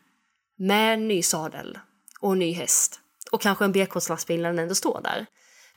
Med 0.58 0.94
en 0.94 1.08
ny 1.08 1.22
sadel 1.22 1.78
och 2.20 2.32
en 2.32 2.38
ny 2.38 2.52
häst. 2.52 3.00
Och 3.32 3.40
kanske 3.40 3.64
en 3.64 3.72
B-kortslastbil 3.72 4.42
när 4.42 4.48
den 4.48 4.58
ändå 4.58 4.74
står 4.74 5.00
där. 5.02 5.26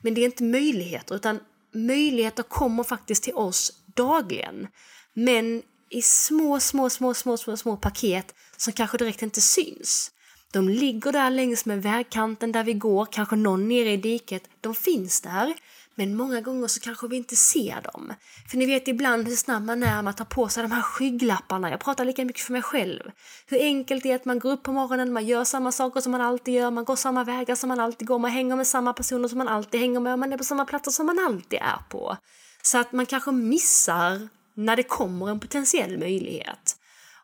Men 0.05 0.13
det 0.13 0.21
är 0.21 0.25
inte 0.25 0.43
möjligheter, 0.43 1.15
utan 1.15 1.39
möjligheter 1.73 2.43
kommer 2.43 2.83
faktiskt 2.83 3.23
till 3.23 3.33
oss 3.33 3.71
dagligen. 3.95 4.67
Men 5.13 5.63
i 5.89 6.01
små, 6.01 6.59
små, 6.59 6.89
små, 6.89 7.13
små, 7.13 7.37
små, 7.37 7.57
små 7.57 7.77
paket 7.77 8.35
som 8.57 8.73
kanske 8.73 8.97
direkt 8.97 9.21
inte 9.21 9.41
syns. 9.41 10.11
De 10.53 10.69
ligger 10.69 11.11
där 11.11 11.29
längs 11.29 11.65
med 11.65 11.81
vägkanten 11.81 12.51
där 12.51 12.63
vi 12.63 12.73
går, 12.73 13.07
kanske 13.11 13.35
någon 13.35 13.67
nere 13.67 13.91
i 13.91 13.97
diket. 13.97 14.43
De 14.61 14.75
finns 14.75 15.21
där, 15.21 15.53
men 15.95 16.15
många 16.15 16.41
gånger 16.41 16.67
så 16.67 16.79
kanske 16.79 17.07
vi 17.07 17.15
inte 17.17 17.35
ser 17.35 17.81
dem. 17.81 18.13
För 18.49 18.57
ni 18.57 18.65
vet 18.65 18.87
ibland 18.87 19.27
hur 19.27 19.35
snabb 19.35 19.63
man 19.63 19.83
är 19.83 20.01
med 20.01 20.11
att 20.11 20.17
ta 20.17 20.25
på 20.25 20.49
sig 20.49 20.63
de 20.63 20.71
här 20.71 20.81
skygglapparna. 20.81 21.69
Jag 21.69 21.79
pratar 21.79 22.05
lika 22.05 22.25
mycket 22.25 22.41
för 22.41 22.53
mig 22.53 22.61
själv. 22.61 23.11
Hur 23.47 23.59
enkelt 23.59 24.03
det 24.03 24.11
är 24.11 24.15
att 24.15 24.25
man 24.25 24.39
går 24.39 24.51
upp 24.51 24.63
på 24.63 24.71
morgonen, 24.71 25.13
man 25.13 25.25
gör 25.25 25.43
samma 25.43 25.71
saker 25.71 26.01
som 26.01 26.11
man 26.11 26.21
alltid 26.21 26.53
gör, 26.53 26.71
man 26.71 26.85
går 26.85 26.95
samma 26.95 27.23
vägar 27.23 27.55
som 27.55 27.67
man 27.67 27.79
alltid 27.79 28.07
går, 28.07 28.19
man 28.19 28.31
hänger 28.31 28.55
med 28.55 28.67
samma 28.67 28.93
personer 28.93 29.27
som 29.27 29.37
man 29.37 29.47
alltid 29.47 29.79
hänger 29.79 29.99
med, 29.99 30.13
och 30.13 30.19
man 30.19 30.33
är 30.33 30.37
på 30.37 30.43
samma 30.43 30.65
platser 30.65 30.91
som 30.91 31.05
man 31.05 31.19
alltid 31.19 31.59
är 31.59 31.89
på. 31.89 32.17
Så 32.61 32.77
att 32.77 32.91
man 32.91 33.05
kanske 33.05 33.31
missar 33.31 34.29
när 34.53 34.75
det 34.75 34.83
kommer 34.83 35.29
en 35.29 35.39
potentiell 35.39 35.97
möjlighet. 35.97 36.75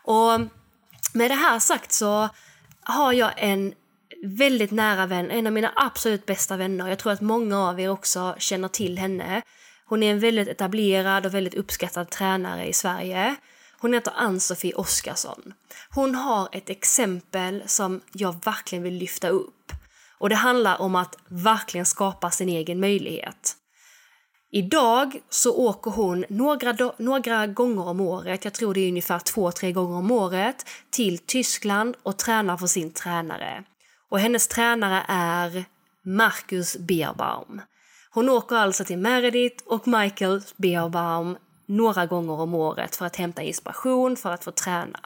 Och 0.03 0.39
med 1.13 1.31
det 1.31 1.35
här 1.35 1.59
sagt 1.59 1.91
så 1.91 2.29
har 2.83 3.13
jag 3.13 3.31
en 3.37 3.73
väldigt 4.23 4.71
nära 4.71 5.05
vän, 5.05 5.31
en 5.31 5.47
av 5.47 5.53
mina 5.53 5.71
absolut 5.75 6.25
bästa 6.25 6.57
vänner. 6.57 6.87
Jag 6.87 6.99
tror 6.99 7.13
att 7.13 7.21
många 7.21 7.59
av 7.69 7.79
er 7.79 7.89
också 7.89 8.35
känner 8.37 8.67
till 8.67 8.97
henne. 8.97 9.41
Hon 9.85 10.03
är 10.03 10.11
en 10.11 10.19
väldigt 10.19 10.47
etablerad 10.47 11.25
och 11.25 11.33
väldigt 11.33 11.53
uppskattad 11.53 12.09
tränare 12.09 12.67
i 12.67 12.73
Sverige. 12.73 13.35
Hon 13.79 13.93
heter 13.93 14.13
Ann-Sofie 14.15 14.73
Oskarsson. 14.73 15.53
Hon 15.89 16.15
har 16.15 16.49
ett 16.51 16.69
exempel 16.69 17.63
som 17.65 18.01
jag 18.11 18.45
verkligen 18.45 18.83
vill 18.83 18.93
lyfta 18.93 19.29
upp. 19.29 19.71
Och 20.17 20.29
det 20.29 20.35
handlar 20.35 20.81
om 20.81 20.95
att 20.95 21.17
verkligen 21.27 21.85
skapa 21.85 22.31
sin 22.31 22.49
egen 22.49 22.79
möjlighet. 22.79 23.55
Idag 24.51 25.19
så 25.29 25.55
åker 25.55 25.91
hon 25.91 26.25
några, 26.29 26.91
några 26.97 27.47
gånger 27.47 27.87
om 27.87 28.01
året, 28.01 28.45
jag 28.45 28.53
tror 28.53 28.73
det 28.73 28.79
är 28.79 28.89
ungefär 28.89 29.19
två, 29.19 29.51
tre 29.51 29.71
gånger 29.71 29.97
om 29.97 30.11
året, 30.11 30.65
till 30.89 31.17
Tyskland 31.17 31.95
och 32.03 32.17
tränar 32.17 32.57
för 32.57 32.67
sin 32.67 32.93
tränare. 32.93 33.63
Och 34.11 34.19
hennes 34.19 34.47
tränare 34.47 35.05
är 35.07 35.65
Marcus 36.05 36.77
Beerbaum. 36.77 37.61
Hon 38.11 38.29
åker 38.29 38.55
alltså 38.55 38.83
till 38.83 38.97
Meredith 38.97 39.63
och 39.65 39.87
Michael 39.87 40.41
Beerbaum 40.57 41.37
några 41.65 42.05
gånger 42.05 42.33
om 42.33 42.53
året 42.53 42.95
för 42.95 43.05
att 43.05 43.15
hämta 43.15 43.41
inspiration, 43.41 44.17
för 44.17 44.31
att 44.31 44.43
få 44.43 44.51
träna. 44.51 44.99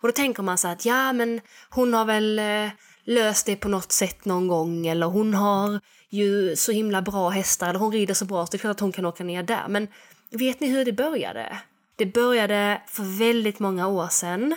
Och 0.00 0.08
då 0.08 0.12
tänker 0.12 0.42
man 0.42 0.58
så 0.58 0.68
att 0.68 0.84
ja, 0.84 1.12
men 1.12 1.40
hon 1.70 1.94
har 1.94 2.04
väl 2.04 2.38
eh, 2.38 2.70
löst 3.04 3.46
det 3.46 3.56
på 3.56 3.68
något 3.68 3.92
sätt 3.92 4.24
någon 4.24 4.48
gång 4.48 4.86
eller 4.86 5.06
hon 5.06 5.34
har 5.34 5.80
ju 6.10 6.56
så 6.56 6.72
himla 6.72 7.02
bra 7.02 7.28
hästar 7.28 7.68
eller 7.68 7.78
hon 7.78 7.92
rider 7.92 8.14
så 8.14 8.24
bra 8.24 8.46
så 8.46 8.50
det 8.50 8.56
är 8.56 8.58
klart 8.58 8.76
att 8.76 8.80
hon 8.80 8.92
kan 8.92 9.06
åka 9.06 9.24
ner 9.24 9.42
där. 9.42 9.68
Men 9.68 9.88
vet 10.30 10.60
ni 10.60 10.68
hur 10.68 10.84
det 10.84 10.92
började? 10.92 11.58
Det 11.96 12.06
började 12.06 12.82
för 12.86 13.18
väldigt 13.18 13.58
många 13.58 13.88
år 13.88 14.08
sedan 14.08 14.56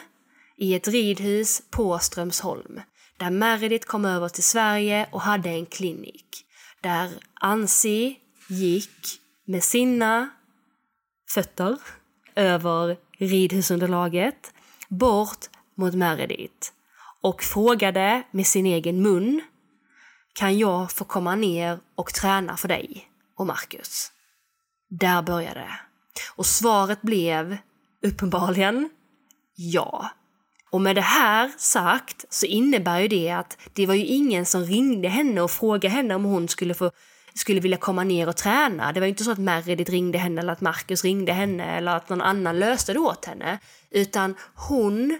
i 0.57 0.75
ett 0.75 0.87
ridhus 0.87 1.61
på 1.71 1.99
Strömsholm 1.99 2.81
där 3.23 3.29
Meredith 3.29 3.87
kom 3.87 4.05
över 4.05 4.29
till 4.29 4.43
Sverige 4.43 5.07
och 5.11 5.21
hade 5.21 5.49
en 5.49 5.65
klinik 5.65 6.45
där 6.81 7.11
Ansi 7.33 8.19
gick 8.47 9.19
med 9.45 9.63
sina 9.63 10.29
fötter 11.29 11.77
över 12.35 12.97
ridhusunderlaget 13.17 14.53
bort 14.89 15.45
mot 15.75 15.93
Meredith 15.93 16.69
och 17.21 17.43
frågade 17.43 18.23
med 18.31 18.47
sin 18.47 18.65
egen 18.65 19.01
mun 19.01 19.41
kan 20.33 20.57
jag 20.57 20.91
få 20.91 21.03
komma 21.03 21.35
ner 21.35 21.79
och 21.95 22.13
träna 22.13 22.57
för 22.57 22.67
dig 22.67 23.09
och 23.37 23.47
Marcus? 23.47 24.11
Där 24.89 25.21
började 25.21 25.59
det. 25.59 25.79
Och 26.35 26.45
svaret 26.45 27.01
blev 27.01 27.57
uppenbarligen 28.01 28.89
ja. 29.55 30.09
Och 30.73 30.81
med 30.81 30.95
det 30.95 31.01
här 31.01 31.51
sagt 31.57 32.25
så 32.29 32.45
innebär 32.45 32.99
ju 32.99 33.07
det 33.07 33.29
att 33.29 33.57
det 33.73 33.85
var 33.85 33.93
ju 33.93 34.05
ingen 34.05 34.45
som 34.45 34.63
ringde 34.63 35.07
henne 35.07 35.41
och 35.41 35.51
frågade 35.51 35.95
henne 35.95 36.15
om 36.15 36.23
hon 36.23 36.47
skulle 36.47 36.73
få 36.73 36.91
skulle 37.33 37.59
vilja 37.59 37.77
komma 37.77 38.03
ner 38.03 38.29
och 38.29 38.35
träna. 38.35 38.91
Det 38.91 38.99
var 38.99 39.07
ju 39.07 39.09
inte 39.09 39.23
så 39.23 39.31
att 39.31 39.37
Meredith 39.37 39.91
ringde 39.91 40.17
henne 40.17 40.41
eller 40.41 40.53
att 40.53 40.61
Marcus 40.61 41.03
ringde 41.03 41.33
henne 41.33 41.77
eller 41.77 41.95
att 41.95 42.09
någon 42.09 42.21
annan 42.21 42.59
löste 42.59 42.93
det 42.93 42.99
åt 42.99 43.25
henne. 43.25 43.59
Utan 43.91 44.35
hon 44.55 45.19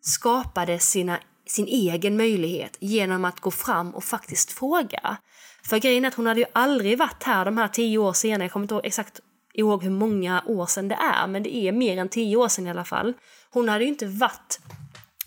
skapade 0.00 0.78
sina, 0.78 1.18
sin 1.46 1.66
egen 1.66 2.16
möjlighet 2.16 2.76
genom 2.80 3.24
att 3.24 3.40
gå 3.40 3.50
fram 3.50 3.94
och 3.94 4.04
faktiskt 4.04 4.52
fråga. 4.52 5.16
För 5.62 5.78
grejen 5.78 6.04
är 6.04 6.08
att 6.08 6.14
hon 6.14 6.26
hade 6.26 6.40
ju 6.40 6.46
aldrig 6.52 6.98
varit 6.98 7.22
här 7.22 7.44
de 7.44 7.58
här 7.58 7.68
tio 7.68 7.98
år 7.98 8.12
senare, 8.12 8.44
jag 8.44 8.52
kommer 8.52 8.64
inte 8.64 8.74
ihåg 8.74 8.86
exakt 8.86 9.20
ihåg 9.54 9.82
hur 9.82 9.90
många 9.90 10.42
år 10.46 10.66
sedan 10.66 10.88
det 10.88 10.94
är, 10.94 11.26
men 11.26 11.42
det 11.42 11.56
är 11.56 11.72
mer 11.72 11.98
än 11.98 12.08
tio 12.08 12.36
år 12.36 12.48
sedan 12.48 12.66
i 12.66 12.70
alla 12.70 12.84
fall. 12.84 13.14
Hon 13.50 13.68
hade 13.68 13.84
ju 13.84 13.90
inte 13.90 14.06
varit 14.06 14.60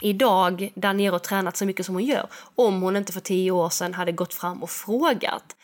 idag 0.02 0.72
där 0.76 0.94
nere 0.94 1.16
och 1.16 1.24
tränat 1.24 1.58
så 1.58 1.66
mycket 1.66 1.86
som 1.86 1.96
hon 1.96 2.06
gör 2.06 2.28
om 2.56 2.82
hon 2.82 2.96
inte 2.96 3.14
för 3.14 3.20
tio 3.20 3.52
år 3.52 3.70
sedan 3.70 3.94
hade 3.94 4.12
gått 4.12 4.34
fram 4.34 4.64
och 4.64 4.70
frågat. 4.70 5.56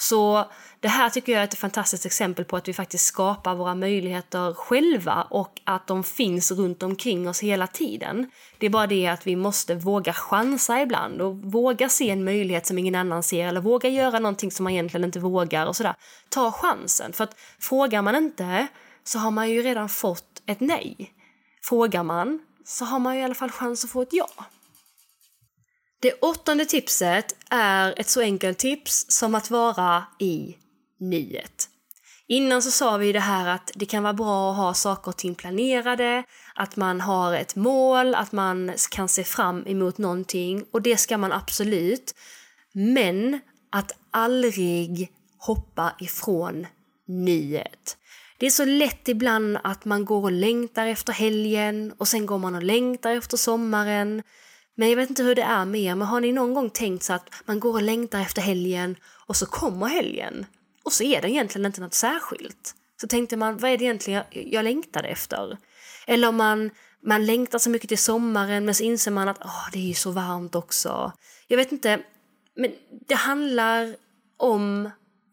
Så 0.00 0.44
det 0.80 0.88
här 0.88 1.10
tycker 1.10 1.32
jag 1.32 1.40
är 1.40 1.44
ett 1.44 1.58
fantastiskt 1.58 2.06
exempel 2.06 2.44
på 2.44 2.56
att 2.56 2.68
vi 2.68 2.72
faktiskt 2.72 3.04
skapar 3.04 3.54
våra 3.54 3.74
möjligheter 3.74 4.54
själva 4.54 5.26
och 5.30 5.60
att 5.64 5.86
de 5.86 6.04
finns 6.04 6.50
runt 6.50 6.82
omkring 6.82 7.28
oss 7.28 7.42
hela 7.42 7.66
tiden. 7.66 8.30
Det 8.58 8.66
är 8.66 8.70
bara 8.70 8.86
det 8.86 9.06
att 9.06 9.26
vi 9.26 9.36
måste 9.36 9.74
våga 9.74 10.12
chansa 10.12 10.82
ibland 10.82 11.20
och 11.20 11.36
våga 11.36 11.88
se 11.88 12.10
en 12.10 12.24
möjlighet 12.24 12.66
som 12.66 12.78
ingen 12.78 12.94
annan 12.94 13.22
ser 13.22 13.48
eller 13.48 13.60
våga 13.60 13.88
göra 13.88 14.18
någonting 14.18 14.50
som 14.50 14.64
man 14.64 14.72
egentligen 14.72 15.04
inte 15.04 15.20
vågar 15.20 15.66
och 15.66 15.76
sådär. 15.76 15.94
Ta 16.28 16.52
chansen, 16.52 17.12
för 17.12 17.24
att 17.24 17.36
frågar 17.58 18.02
man 18.02 18.16
inte 18.16 18.66
så 19.04 19.18
har 19.18 19.30
man 19.30 19.50
ju 19.50 19.62
redan 19.62 19.88
fått 19.88 20.42
ett 20.46 20.60
nej. 20.60 21.12
Frågar 21.62 22.02
man 22.02 22.40
så 22.68 22.84
har 22.84 22.98
man 22.98 23.14
ju 23.14 23.20
i 23.20 23.24
alla 23.24 23.34
fall 23.34 23.50
chans 23.50 23.84
att 23.84 23.90
få 23.90 24.02
ett 24.02 24.12
ja. 24.12 24.28
Det 26.00 26.12
åttonde 26.12 26.64
tipset 26.64 27.36
är 27.50 28.00
ett 28.00 28.08
så 28.08 28.20
enkelt 28.20 28.58
tips 28.58 29.06
som 29.08 29.34
att 29.34 29.50
vara 29.50 30.04
i 30.18 30.56
nuet. 31.00 31.68
Innan 32.26 32.62
så 32.62 32.70
sa 32.70 32.96
vi 32.96 33.12
det 33.12 33.20
här 33.20 33.48
att 33.48 33.70
det 33.74 33.86
kan 33.86 34.02
vara 34.02 34.12
bra 34.12 34.50
att 34.50 34.56
ha 34.56 34.74
saker 34.74 35.08
och 35.08 35.16
ting 35.16 35.34
planerade, 35.34 36.24
att 36.54 36.76
man 36.76 37.00
har 37.00 37.34
ett 37.34 37.56
mål, 37.56 38.14
att 38.14 38.32
man 38.32 38.72
kan 38.90 39.08
se 39.08 39.24
fram 39.24 39.66
emot 39.66 39.98
någonting 39.98 40.64
och 40.70 40.82
det 40.82 40.96
ska 40.96 41.18
man 41.18 41.32
absolut. 41.32 42.14
Men 42.72 43.40
att 43.70 43.92
aldrig 44.10 45.12
hoppa 45.38 45.92
ifrån 46.00 46.66
nuet. 47.06 47.96
Det 48.38 48.46
är 48.46 48.50
så 48.50 48.64
lätt 48.64 49.08
ibland 49.08 49.58
att 49.64 49.84
man 49.84 50.04
går 50.04 50.22
och 50.22 50.32
längtar 50.32 50.86
efter 50.86 51.12
helgen 51.12 51.94
och 51.98 52.08
sen 52.08 52.26
går 52.26 52.38
man 52.38 52.54
och 52.54 52.62
längtar 52.62 53.10
efter 53.10 53.36
sommaren. 53.36 54.22
Men 54.74 54.88
jag 54.88 54.96
vet 54.96 55.10
inte 55.10 55.22
hur 55.22 55.34
det 55.34 55.42
är 55.42 55.64
med 55.64 55.80
er, 55.80 55.94
men 55.94 56.08
har 56.08 56.20
ni 56.20 56.32
någon 56.32 56.54
gång 56.54 56.70
tänkt 56.70 57.02
så 57.02 57.12
att 57.12 57.30
man 57.44 57.60
går 57.60 57.72
och 57.72 57.82
längtar 57.82 58.20
efter 58.20 58.42
helgen 58.42 58.96
och 59.26 59.36
så 59.36 59.46
kommer 59.46 59.86
helgen 59.86 60.46
och 60.88 60.92
så 60.92 61.04
är 61.04 61.22
det 61.22 61.30
egentligen 61.30 61.66
inte 61.66 61.80
något 61.80 61.94
särskilt. 61.94 62.74
Så 63.00 63.06
tänkte 63.06 63.36
man, 63.36 63.58
vad 63.58 63.70
är 63.70 63.78
det 63.78 63.84
egentligen 63.84 64.22
jag, 64.30 64.46
jag 64.46 64.64
längtade 64.64 65.08
efter? 65.08 65.58
Eller 66.06 66.28
om 66.28 66.36
man, 66.36 66.70
man 67.02 67.26
längtar 67.26 67.58
så 67.58 67.70
mycket 67.70 67.88
till 67.88 67.98
sommaren 67.98 68.64
men 68.64 68.74
så 68.74 68.82
inser 68.82 69.10
man 69.10 69.28
att 69.28 69.40
oh, 69.42 69.70
det 69.72 69.78
är 69.78 69.88
ju 69.88 69.94
så 69.94 70.10
varmt 70.10 70.54
också. 70.54 71.12
Jag 71.48 71.56
vet 71.56 71.72
inte, 71.72 72.00
men 72.56 72.72
det 73.08 73.14
handlar 73.14 73.96
om 74.36 74.90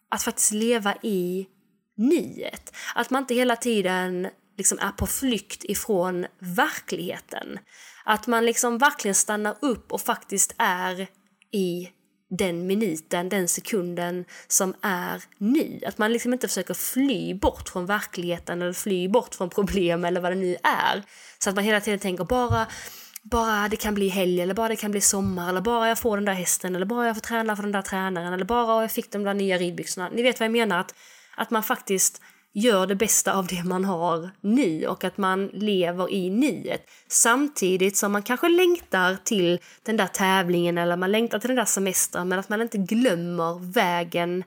att 0.09 0.23
faktiskt 0.23 0.51
leva 0.51 0.95
i 1.01 1.47
nuet. 1.95 2.75
Att 2.95 3.09
man 3.09 3.23
inte 3.23 3.35
hela 3.35 3.55
tiden 3.55 4.27
liksom 4.57 4.79
är 4.79 4.91
på 4.91 5.07
flykt 5.07 5.63
ifrån 5.63 6.25
verkligheten. 6.39 7.59
Att 8.05 8.27
man 8.27 8.45
liksom 8.45 8.77
verkligen 8.77 9.15
stannar 9.15 9.55
upp 9.61 9.91
och 9.91 10.01
faktiskt 10.01 10.55
är 10.57 11.07
i 11.51 11.89
den 12.29 12.67
minuten, 12.67 13.29
den 13.29 13.47
sekunden 13.47 14.25
som 14.47 14.73
är 14.81 15.23
nu. 15.37 15.79
Att 15.87 15.97
man 15.97 16.13
liksom 16.13 16.33
inte 16.33 16.47
försöker 16.47 16.73
fly 16.73 17.33
bort 17.33 17.69
från 17.69 17.85
verkligheten 17.85 18.61
eller 18.61 18.73
fly 18.73 19.07
bort 19.09 19.35
från 19.35 19.49
problem 19.49 20.05
eller 20.05 20.21
vad 20.21 20.31
det 20.31 20.35
nu 20.35 20.55
är. 20.63 21.03
Så 21.39 21.49
att 21.49 21.55
man 21.55 21.63
hela 21.63 21.81
tiden 21.81 21.99
tänker 21.99 22.23
bara 22.23 22.67
bara 23.23 23.67
det 23.67 23.75
kan 23.75 23.93
bli 23.93 24.07
helg 24.07 24.41
eller 24.41 24.53
bara 24.53 24.67
det 24.67 24.75
kan 24.75 24.91
bli 24.91 25.01
sommar 25.01 25.49
eller 25.49 25.61
bara 25.61 25.87
jag 25.87 25.99
får 25.99 26.17
den 26.17 26.25
där 26.25 26.33
hästen 26.33 26.75
eller 26.75 26.85
bara 26.85 27.07
jag 27.07 27.15
får 27.15 27.21
träna 27.21 27.55
för 27.55 27.63
den 27.63 27.71
där 27.71 27.81
tränaren 27.81 28.33
eller 28.33 28.45
bara 28.45 28.81
jag 28.81 28.91
fick 28.91 29.11
de 29.11 29.23
där 29.23 29.33
nya 29.33 29.57
ridbyxorna. 29.57 30.09
Ni 30.09 30.23
vet 30.23 30.39
vad 30.39 30.45
jag 30.45 30.51
menar? 30.51 30.79
Att, 30.79 30.95
att 31.35 31.51
man 31.51 31.63
faktiskt 31.63 32.21
gör 32.53 32.87
det 32.87 32.95
bästa 32.95 33.33
av 33.33 33.47
det 33.47 33.63
man 33.63 33.85
har 33.85 34.29
nu 34.41 34.87
och 34.87 35.03
att 35.03 35.17
man 35.17 35.47
lever 35.47 36.13
i 36.13 36.29
nuet. 36.29 36.81
Samtidigt 37.07 37.97
som 37.97 38.11
man 38.11 38.23
kanske 38.23 38.49
längtar 38.49 39.17
till 39.23 39.59
den 39.83 39.97
där 39.97 40.07
tävlingen 40.07 40.77
eller 40.77 40.97
man 40.97 41.11
längtar 41.11 41.39
till 41.39 41.47
den 41.47 41.57
där 41.57 41.65
semestern 41.65 42.29
men 42.29 42.39
att 42.39 42.49
man 42.49 42.61
inte 42.61 42.77
glömmer 42.77 43.73
vägen 43.73 44.43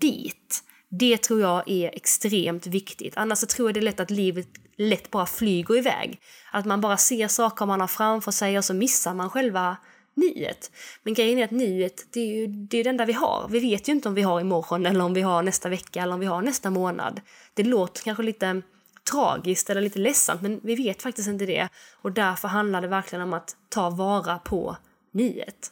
dit. 0.00 0.62
Det 0.90 1.16
tror 1.22 1.40
jag 1.40 1.70
är 1.70 1.90
extremt 1.94 2.66
viktigt. 2.66 3.16
Annars 3.16 3.38
så 3.38 3.46
tror 3.46 3.68
jag 3.68 3.74
det 3.74 3.80
är 3.80 3.82
lätt 3.82 4.00
att 4.00 4.10
livet 4.10 4.48
lätt 4.76 5.10
bara 5.10 5.26
flyger 5.26 5.76
iväg. 5.76 6.20
Att 6.52 6.64
man 6.64 6.80
bara 6.80 6.96
ser 6.96 7.28
saker 7.28 7.66
man 7.66 7.80
har 7.80 7.88
framför 7.88 8.30
sig 8.30 8.58
och 8.58 8.64
så 8.64 8.74
missar 8.74 9.14
man 9.14 9.30
själva 9.30 9.76
nuet. 10.14 10.70
Men 11.02 11.14
grejen 11.14 11.38
är 11.38 11.44
att 11.44 11.50
nuet, 11.50 12.06
det 12.10 12.20
är 12.20 12.26
ju 12.26 12.46
det, 12.46 12.78
är 12.78 12.84
det 12.84 12.90
enda 12.90 13.04
vi 13.04 13.12
har. 13.12 13.46
Vi 13.50 13.60
vet 13.60 13.88
ju 13.88 13.92
inte 13.92 14.08
om 14.08 14.14
vi 14.14 14.22
har 14.22 14.40
imorgon 14.40 14.86
eller 14.86 15.04
om 15.04 15.14
vi 15.14 15.20
har 15.20 15.42
nästa 15.42 15.68
vecka 15.68 16.02
eller 16.02 16.14
om 16.14 16.20
vi 16.20 16.26
har 16.26 16.42
nästa 16.42 16.70
månad. 16.70 17.20
Det 17.54 17.62
låter 17.62 18.02
kanske 18.02 18.22
lite 18.22 18.62
tragiskt 19.10 19.70
eller 19.70 19.80
lite 19.80 19.98
ledsamt 19.98 20.42
men 20.42 20.60
vi 20.62 20.74
vet 20.74 21.02
faktiskt 21.02 21.28
inte 21.28 21.46
det. 21.46 21.68
Och 22.02 22.12
därför 22.12 22.48
handlar 22.48 22.80
det 22.80 22.88
verkligen 22.88 23.22
om 23.22 23.32
att 23.32 23.56
ta 23.68 23.90
vara 23.90 24.38
på 24.38 24.76
nuet. 25.12 25.70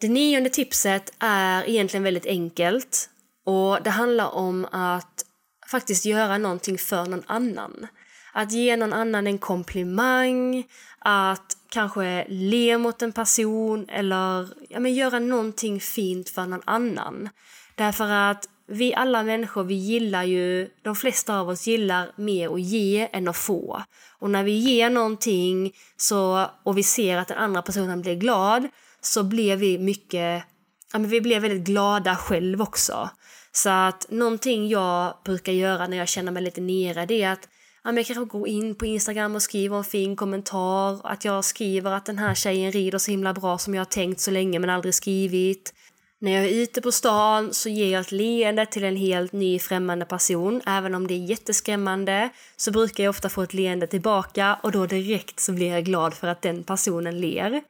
Det 0.00 0.08
nionde 0.08 0.50
tipset 0.50 1.12
är 1.18 1.68
egentligen 1.68 2.04
väldigt 2.04 2.26
enkelt 2.26 3.10
och 3.44 3.82
det 3.82 3.90
handlar 3.90 4.34
om 4.34 4.66
att 4.72 5.24
faktiskt 5.70 6.04
göra 6.04 6.38
någonting 6.38 6.78
för 6.78 7.06
någon 7.06 7.22
annan. 7.26 7.86
Att 8.32 8.52
ge 8.52 8.76
någon 8.76 8.92
annan 8.92 9.26
en 9.26 9.38
komplimang, 9.38 10.64
att 10.98 11.56
kanske 11.68 12.26
le 12.28 12.78
mot 12.78 13.02
en 13.02 13.12
person 13.12 13.88
eller 13.88 14.48
ja, 14.68 14.80
men 14.80 14.94
göra 14.94 15.18
någonting 15.18 15.80
fint 15.80 16.30
för 16.30 16.46
någon 16.46 16.62
annan. 16.64 17.28
Därför 17.74 18.10
att 18.10 18.48
vi 18.66 18.94
alla 18.94 19.22
människor, 19.22 19.64
vi 19.64 19.74
gillar 19.74 20.24
ju, 20.24 20.70
de 20.82 20.96
flesta 20.96 21.38
av 21.38 21.48
oss 21.48 21.66
gillar 21.66 22.12
mer 22.16 22.54
att 22.54 22.60
ge 22.60 23.08
än 23.12 23.28
att 23.28 23.36
få. 23.36 23.82
Och 24.18 24.30
när 24.30 24.44
vi 24.44 24.52
ger 24.52 24.90
någonting 24.90 25.72
så, 25.96 26.46
och 26.62 26.78
vi 26.78 26.82
ser 26.82 27.16
att 27.16 27.28
den 27.28 27.38
andra 27.38 27.62
personen 27.62 28.02
blir 28.02 28.14
glad 28.14 28.68
så 29.00 29.22
blir 29.22 29.56
vi 29.56 29.78
mycket, 29.78 30.44
ja 30.92 30.98
men 30.98 31.08
vi 31.08 31.20
blir 31.20 31.40
väldigt 31.40 31.66
glada 31.66 32.16
själv 32.16 32.62
också. 32.62 33.10
Så 33.52 33.70
att 33.70 34.06
någonting 34.10 34.68
jag 34.68 35.14
brukar 35.24 35.52
göra 35.52 35.86
när 35.86 35.96
jag 35.96 36.08
känner 36.08 36.32
mig 36.32 36.42
lite 36.42 36.60
nere 36.60 37.06
det 37.06 37.22
är 37.22 37.32
att 37.32 37.48
ja, 37.84 37.92
jag 37.92 38.06
kanske 38.06 38.24
går 38.24 38.48
in 38.48 38.74
på 38.74 38.86
Instagram 38.86 39.34
och 39.34 39.42
skriver 39.42 39.76
en 39.76 39.84
fin 39.84 40.16
kommentar. 40.16 41.00
Att 41.04 41.24
jag 41.24 41.44
skriver 41.44 41.90
att 41.90 42.06
den 42.06 42.18
här 42.18 42.34
tjejen 42.34 42.72
rider 42.72 42.98
så 42.98 43.10
himla 43.10 43.34
bra 43.34 43.58
som 43.58 43.74
jag 43.74 43.80
har 43.80 43.84
tänkt 43.84 44.20
så 44.20 44.30
länge 44.30 44.58
men 44.58 44.70
aldrig 44.70 44.94
skrivit. 44.94 45.74
När 46.22 46.32
jag 46.32 46.44
är 46.44 46.62
ute 46.62 46.80
på 46.80 46.92
stan 46.92 47.54
så 47.54 47.68
ger 47.68 47.92
jag 47.92 48.00
ett 48.00 48.12
leende 48.12 48.66
till 48.66 48.84
en 48.84 48.96
helt 48.96 49.32
ny 49.32 49.58
främmande 49.58 50.04
person. 50.04 50.60
Även 50.66 50.94
om 50.94 51.06
det 51.06 51.14
är 51.14 51.24
jätteskrämmande 51.24 52.30
så 52.56 52.70
brukar 52.70 53.04
jag 53.04 53.10
ofta 53.10 53.28
få 53.28 53.42
ett 53.42 53.54
leende 53.54 53.86
tillbaka 53.86 54.58
och 54.62 54.72
då 54.72 54.86
direkt 54.86 55.40
så 55.40 55.52
blir 55.52 55.68
jag 55.68 55.84
glad 55.84 56.14
för 56.14 56.28
att 56.28 56.42
den 56.42 56.64
personen 56.64 57.20
ler. 57.20 57.62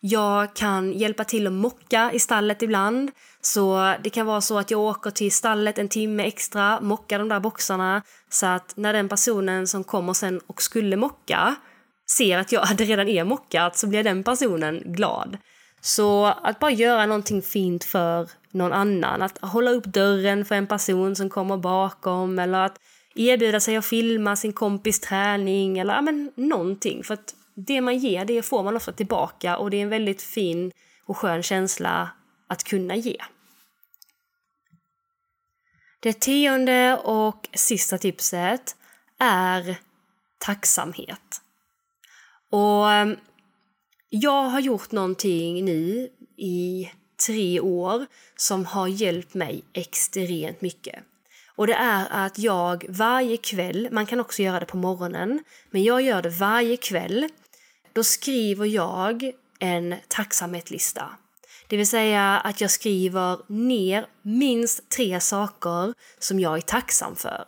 Jag 0.00 0.54
kan 0.54 0.92
hjälpa 0.92 1.24
till 1.24 1.46
att 1.46 1.52
mocka 1.52 2.10
i 2.12 2.18
stallet 2.18 2.62
ibland. 2.62 3.10
Så 3.40 3.94
det 4.04 4.10
kan 4.10 4.26
vara 4.26 4.40
så 4.40 4.58
att 4.58 4.70
jag 4.70 4.80
åker 4.80 5.10
till 5.10 5.32
stallet 5.32 5.78
en 5.78 5.88
timme 5.88 6.24
extra, 6.24 6.80
mockar 6.80 7.18
de 7.18 7.28
där 7.28 7.40
boxarna 7.40 8.02
så 8.30 8.46
att 8.46 8.76
när 8.76 8.92
den 8.92 9.08
personen 9.08 9.66
som 9.66 9.84
kommer 9.84 10.12
sen 10.12 10.40
och 10.46 10.62
skulle 10.62 10.96
mocka 10.96 11.54
ser 12.16 12.38
att 12.38 12.52
jag 12.52 12.68
redan 12.80 13.08
är 13.08 13.24
mockat 13.24 13.76
så 13.76 13.86
blir 13.86 14.04
den 14.04 14.24
personen 14.24 14.82
glad. 14.84 15.38
Så 15.80 16.24
att 16.26 16.58
bara 16.58 16.70
göra 16.70 17.06
någonting 17.06 17.42
fint 17.42 17.84
för 17.84 18.28
någon 18.50 18.72
annan, 18.72 19.22
att 19.22 19.38
hålla 19.38 19.70
upp 19.70 19.84
dörren 19.84 20.44
för 20.44 20.54
en 20.54 20.66
person 20.66 21.16
som 21.16 21.30
kommer 21.30 21.56
bakom 21.56 22.38
eller 22.38 22.58
att 22.58 22.76
erbjuda 23.14 23.60
sig 23.60 23.76
att 23.76 23.86
filma 23.86 24.36
sin 24.36 24.52
kompis 24.52 25.00
träning 25.00 25.78
eller 25.78 25.94
ja, 25.94 26.02
men 26.02 26.32
någonting. 26.36 27.04
För 27.04 27.14
att 27.14 27.34
det 27.66 27.80
man 27.80 27.98
ger, 27.98 28.24
det 28.24 28.42
får 28.42 28.62
man 28.62 28.76
ofta 28.76 28.92
tillbaka 28.92 29.56
och 29.56 29.70
det 29.70 29.76
är 29.76 29.82
en 29.82 29.88
väldigt 29.88 30.22
fin 30.22 30.72
och 31.04 31.16
skön 31.16 31.42
känsla 31.42 32.10
att 32.46 32.64
kunna 32.64 32.96
ge. 32.96 33.16
Det 36.00 36.20
tionde 36.20 36.96
och 36.96 37.48
sista 37.52 37.98
tipset 37.98 38.76
är 39.18 39.76
tacksamhet. 40.38 41.40
Och 42.50 42.90
ehm, 42.90 43.16
jag 44.08 44.42
har 44.42 44.60
gjort 44.60 44.92
någonting 44.92 45.64
nu 45.64 46.08
i 46.36 46.90
tre 47.26 47.60
år 47.60 48.06
som 48.36 48.64
har 48.64 48.88
hjälpt 48.88 49.34
mig 49.34 49.64
extremt 49.72 50.60
mycket. 50.60 51.04
Och 51.56 51.66
det 51.66 51.74
är 51.74 52.06
att 52.10 52.38
jag 52.38 52.86
varje 52.88 53.36
kväll, 53.36 53.88
man 53.92 54.06
kan 54.06 54.20
också 54.20 54.42
göra 54.42 54.60
det 54.60 54.66
på 54.66 54.76
morgonen, 54.76 55.44
men 55.70 55.82
jag 55.82 56.02
gör 56.02 56.22
det 56.22 56.28
varje 56.28 56.76
kväll. 56.76 57.28
Då 57.98 58.04
skriver 58.04 58.66
jag 58.66 59.32
en 59.58 59.94
tacksamhetslista. 60.08 61.10
Det 61.68 61.76
vill 61.76 61.86
säga 61.86 62.40
att 62.44 62.60
jag 62.60 62.70
skriver 62.70 63.38
ner 63.46 64.06
minst 64.22 64.90
tre 64.90 65.20
saker 65.20 65.94
som 66.18 66.40
jag 66.40 66.56
är 66.56 66.60
tacksam 66.60 67.16
för. 67.16 67.44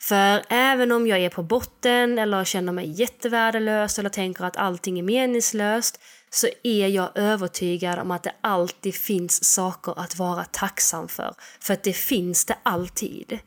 För 0.00 0.42
även 0.48 0.92
om 0.92 1.06
jag 1.06 1.18
är 1.18 1.30
på 1.30 1.42
botten 1.42 2.18
eller 2.18 2.44
känner 2.44 2.72
mig 2.72 3.00
jättevärdelös 3.00 3.98
eller 3.98 4.10
tänker 4.10 4.44
att 4.44 4.56
allting 4.56 4.98
är 4.98 5.02
meningslöst 5.02 6.00
så 6.30 6.46
är 6.62 6.88
jag 6.88 7.10
övertygad 7.14 7.98
om 7.98 8.10
att 8.10 8.22
det 8.22 8.34
alltid 8.40 8.94
finns 8.94 9.44
saker 9.44 10.00
att 10.00 10.18
vara 10.18 10.44
tacksam 10.44 11.08
för. 11.08 11.34
För 11.60 11.74
att 11.74 11.82
det 11.82 11.92
finns 11.92 12.44
det 12.44 12.56
alltid. 12.62 13.38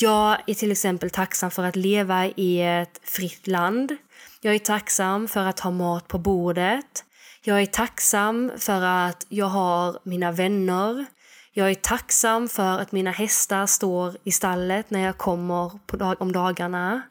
Jag 0.00 0.38
är 0.46 0.54
till 0.54 0.72
exempel 0.72 1.10
tacksam 1.10 1.50
för 1.50 1.64
att 1.64 1.76
leva 1.76 2.26
i 2.26 2.62
ett 2.62 3.00
fritt 3.04 3.46
land. 3.46 3.96
Jag 4.40 4.54
är 4.54 4.58
tacksam 4.58 5.28
för 5.28 5.40
att 5.40 5.60
ha 5.60 5.70
mat 5.70 6.08
på 6.08 6.18
bordet. 6.18 7.04
Jag 7.42 7.62
är 7.62 7.66
tacksam 7.66 8.52
för 8.58 8.82
att 8.82 9.26
jag 9.28 9.46
har 9.46 9.98
mina 10.02 10.32
vänner. 10.32 11.06
Jag 11.52 11.70
är 11.70 11.74
tacksam 11.74 12.48
för 12.48 12.78
att 12.78 12.92
mina 12.92 13.10
hästar 13.10 13.66
står 13.66 14.16
i 14.24 14.32
stallet 14.32 14.90
när 14.90 15.00
jag 15.00 15.18
kommer 15.18 15.96
dag 15.96 16.22
om 16.22 16.32
dagarna. 16.32 17.02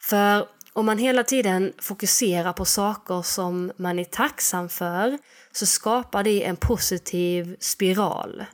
För 0.00 0.48
om 0.72 0.86
man 0.86 0.98
hela 0.98 1.22
tiden 1.22 1.72
fokuserar 1.78 2.52
på 2.52 2.64
saker 2.64 3.22
som 3.22 3.72
man 3.76 3.98
är 3.98 4.04
tacksam 4.04 4.68
för 4.68 5.18
så 5.52 5.66
skapar 5.66 6.22
det 6.22 6.44
en 6.44 6.56
positiv 6.56 7.56
spiral. 7.60 8.44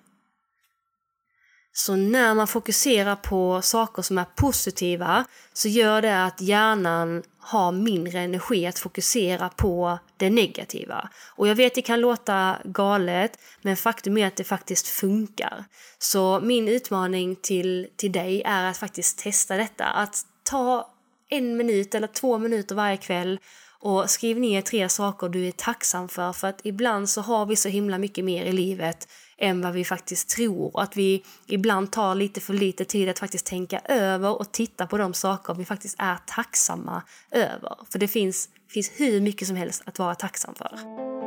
Så 1.72 1.96
när 1.96 2.35
man 2.35 2.46
fokuserar 2.46 3.16
på 3.16 3.62
saker 3.62 4.02
som 4.02 4.18
är 4.18 4.24
positiva 4.24 5.24
så 5.52 5.68
gör 5.68 6.02
det 6.02 6.24
att 6.24 6.40
hjärnan 6.40 7.22
har 7.38 7.72
mindre 7.72 8.20
energi 8.20 8.66
att 8.66 8.78
fokusera 8.78 9.48
på 9.48 9.98
det 10.16 10.30
negativa. 10.30 11.09
Och 11.37 11.48
jag 11.48 11.54
vet 11.54 11.74
det 11.74 11.83
kan 11.83 12.00
låta 12.00 12.56
galet, 12.64 13.38
men 13.62 13.76
faktum 13.76 14.18
är 14.18 14.26
att 14.26 14.37
det 14.37 14.44
faktiskt 14.44 14.88
funkar. 14.88 15.64
Så 15.98 16.40
min 16.40 16.68
utmaning 16.68 17.37
till, 17.37 17.88
till 17.96 18.12
dig 18.12 18.42
är 18.42 18.64
att 18.64 18.76
faktiskt 18.76 19.18
testa 19.18 19.56
detta. 19.56 19.85
Att 19.85 20.16
ta 20.42 20.90
en 21.28 21.56
minut 21.56 21.94
eller 21.94 22.06
två 22.06 22.38
minuter 22.38 22.74
varje 22.74 22.96
kväll 22.96 23.40
och 23.81 24.11
skriv 24.11 24.38
ner 24.40 24.62
tre 24.62 24.88
saker 24.88 25.29
du 25.29 25.47
är 25.47 25.53
tacksam 25.53 26.09
för. 26.09 26.33
För 26.33 26.49
att 26.49 26.61
ibland 26.64 27.09
så 27.09 27.21
har 27.21 27.47
vi 27.47 27.57
så 27.57 27.69
himla 27.69 27.99
mycket 27.99 28.25
mer 28.25 28.45
i 28.45 28.53
livet 28.53 29.09
än 29.38 29.62
vad 29.62 29.73
vi 29.73 29.85
faktiskt 29.85 30.29
tror. 30.29 30.81
Att 30.81 30.97
vi 30.97 31.25
ibland 31.47 31.93
tar 31.93 32.14
lite 32.14 32.40
för 32.40 32.55
lite 32.55 32.85
tid 32.85 33.09
att 33.09 33.19
faktiskt 33.19 33.47
tänka 33.47 33.81
över 33.85 34.40
och 34.40 34.53
titta 34.53 34.87
på 34.87 34.99
de 34.99 35.14
saker 35.14 35.55
vi 35.55 35.64
faktiskt 35.64 35.97
är 35.99 36.16
tacksamma 36.27 37.03
över. 37.31 37.77
För 37.90 37.99
det 37.99 38.09
finns, 38.09 38.49
finns 38.69 38.90
hur 38.97 39.21
mycket 39.21 39.49
som 39.49 39.57
helst 39.57 39.83
att 39.87 39.99
vara 39.99 40.14
tacksam 40.14 40.55
för. 40.55 41.19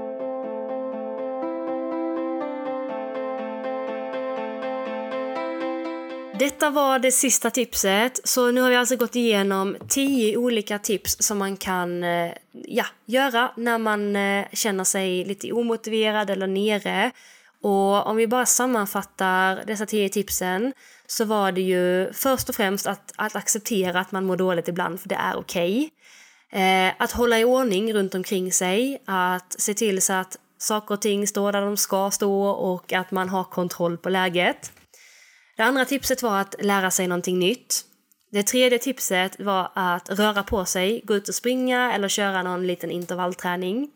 Detta 6.39 6.69
var 6.69 7.00
det 7.00 7.12
sista 7.12 7.50
tipset. 7.50 8.19
Så 8.24 8.52
nu 8.52 8.62
har 8.62 8.69
vi 8.69 8.76
alltså 8.76 8.96
gått 8.96 9.15
igenom 9.15 9.78
tio 9.88 10.38
olika 10.38 10.80
tips 10.80 11.17
som 11.19 11.38
man 11.38 11.58
kan 11.58 12.04
eh, 12.04 12.32
ja, 12.52 12.86
göra 13.06 13.52
när 13.58 13.78
man 13.78 14.15
eh, 14.15 14.46
känner 14.54 14.84
sig 14.84 15.26
lite 15.26 15.52
omotiverad 15.52 16.30
eller 16.30 16.48
nere. 16.48 17.12
Och 17.62 18.08
om 18.08 18.15
vi 18.17 18.28
bara 18.28 18.46
sammanfattar 18.46 19.63
dessa 19.67 19.86
tio 19.86 20.10
tipsen 20.10 20.74
så 21.08 21.26
var 21.26 21.52
det 21.52 21.62
ju 21.62 22.13
först 22.13 22.50
och 22.50 22.56
främst 22.56 22.88
att, 22.88 23.12
att 23.15 23.36
acceptera 23.36 24.00
att 24.00 24.12
man 24.12 24.26
mår 24.26 24.38
dåligt 24.38 24.67
ibland, 24.67 25.00
för 25.00 25.10
det 25.10 25.15
är 25.15 25.36
okej. 25.36 25.89
Okay. 26.52 26.62
Eh, 26.62 26.93
att 27.00 27.12
hålla 27.12 27.39
i 27.39 27.43
ordning 27.43 27.93
runt 27.93 28.15
omkring 28.15 28.52
sig, 28.52 29.02
att 29.06 29.56
se 29.62 29.74
till 29.74 30.02
så 30.02 30.13
att 30.13 30.38
saker 30.58 30.93
och 30.93 31.02
ting 31.02 31.28
står 31.28 31.52
där 31.52 31.62
de 31.62 31.78
ska 31.78 32.12
stå 32.12 32.46
och 32.48 32.93
att 32.93 33.12
man 33.12 33.30
har 33.30 33.43
kontroll 33.43 33.98
på 33.98 34.10
läget. 34.10 34.72
Det 35.58 35.63
andra 35.63 35.86
tipset 35.86 36.24
var 36.24 36.39
att 36.39 36.56
lära 36.60 36.92
sig 36.92 37.08
någonting 37.08 37.39
nytt. 37.39 37.86
Det 38.32 38.44
tredje 38.44 38.80
tipset 38.80 39.39
var 39.39 39.72
att 39.74 40.10
röra 40.10 40.44
på 40.44 40.66
sig, 40.66 41.02
gå 41.04 41.16
ut 41.16 41.30
och 41.30 41.36
springa 41.36 41.94
eller 41.94 42.08
köra 42.08 42.44
någon 42.44 42.68
liten 42.68 42.92
intervallträning. 42.92 43.89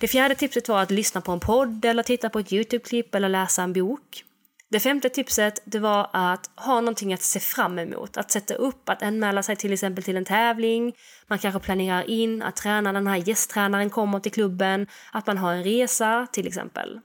Det 0.00 0.08
fjärde 0.08 0.34
tipset 0.34 0.68
var 0.68 0.82
att 0.82 0.90
lyssna 0.90 1.20
på 1.20 1.32
en 1.32 1.40
podd 1.40 1.84
eller 1.84 2.02
titta 2.02 2.30
på 2.30 2.38
ett 2.38 2.52
Youtube-klipp 2.52 3.14
eller 3.14 3.28
läsa 3.28 3.62
en 3.62 3.72
bok. 3.72 4.24
Det 4.70 4.80
femte 4.80 5.08
tipset 5.08 5.62
det 5.64 5.78
var 5.78 6.10
att 6.12 6.50
ha 6.56 6.80
någonting 6.80 7.12
att 7.12 7.22
se 7.22 7.40
fram 7.40 7.78
emot. 7.78 8.16
Att 8.16 8.30
sätta 8.30 8.54
upp, 8.54 8.88
att 8.88 9.02
anmäla 9.02 9.42
sig 9.42 9.56
till 9.56 9.72
exempel 9.72 10.04
till 10.04 10.16
en 10.16 10.24
tävling. 10.24 10.92
Man 11.26 11.38
kanske 11.38 11.60
planerar 11.60 12.10
in 12.10 12.42
att 12.42 12.56
träna 12.56 12.92
den 12.92 13.06
här 13.06 13.16
gästtränaren 13.16 13.90
kommer 13.90 14.20
till 14.20 14.32
klubben. 14.32 14.86
Att 15.12 15.26
man 15.26 15.38
har 15.38 15.52
en 15.52 15.64
resa 15.64 16.26
till 16.32 16.46
exempel. 16.46 17.00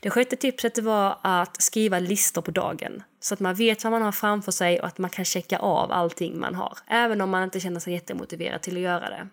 Det 0.00 0.10
sjätte 0.10 0.36
tipset 0.36 0.78
var 0.78 1.18
att 1.22 1.62
skriva 1.62 1.98
listor 1.98 2.42
på 2.42 2.50
dagen. 2.50 3.02
Så 3.20 3.34
att 3.34 3.40
man 3.40 3.54
vet 3.54 3.84
vad 3.84 3.92
man 3.92 4.02
har 4.02 4.12
framför 4.12 4.52
sig 4.52 4.80
och 4.80 4.86
att 4.86 4.98
man 4.98 5.10
kan 5.10 5.24
checka 5.24 5.58
av 5.58 5.92
allting 5.92 6.38
man 6.38 6.54
har. 6.54 6.78
Även 6.86 7.20
om 7.20 7.30
man 7.30 7.42
inte 7.42 7.60
känner 7.60 7.80
sig 7.80 7.92
jättemotiverad 7.92 8.62
till 8.62 8.76
att 8.76 8.82
göra 8.82 9.10
det. 9.10 9.28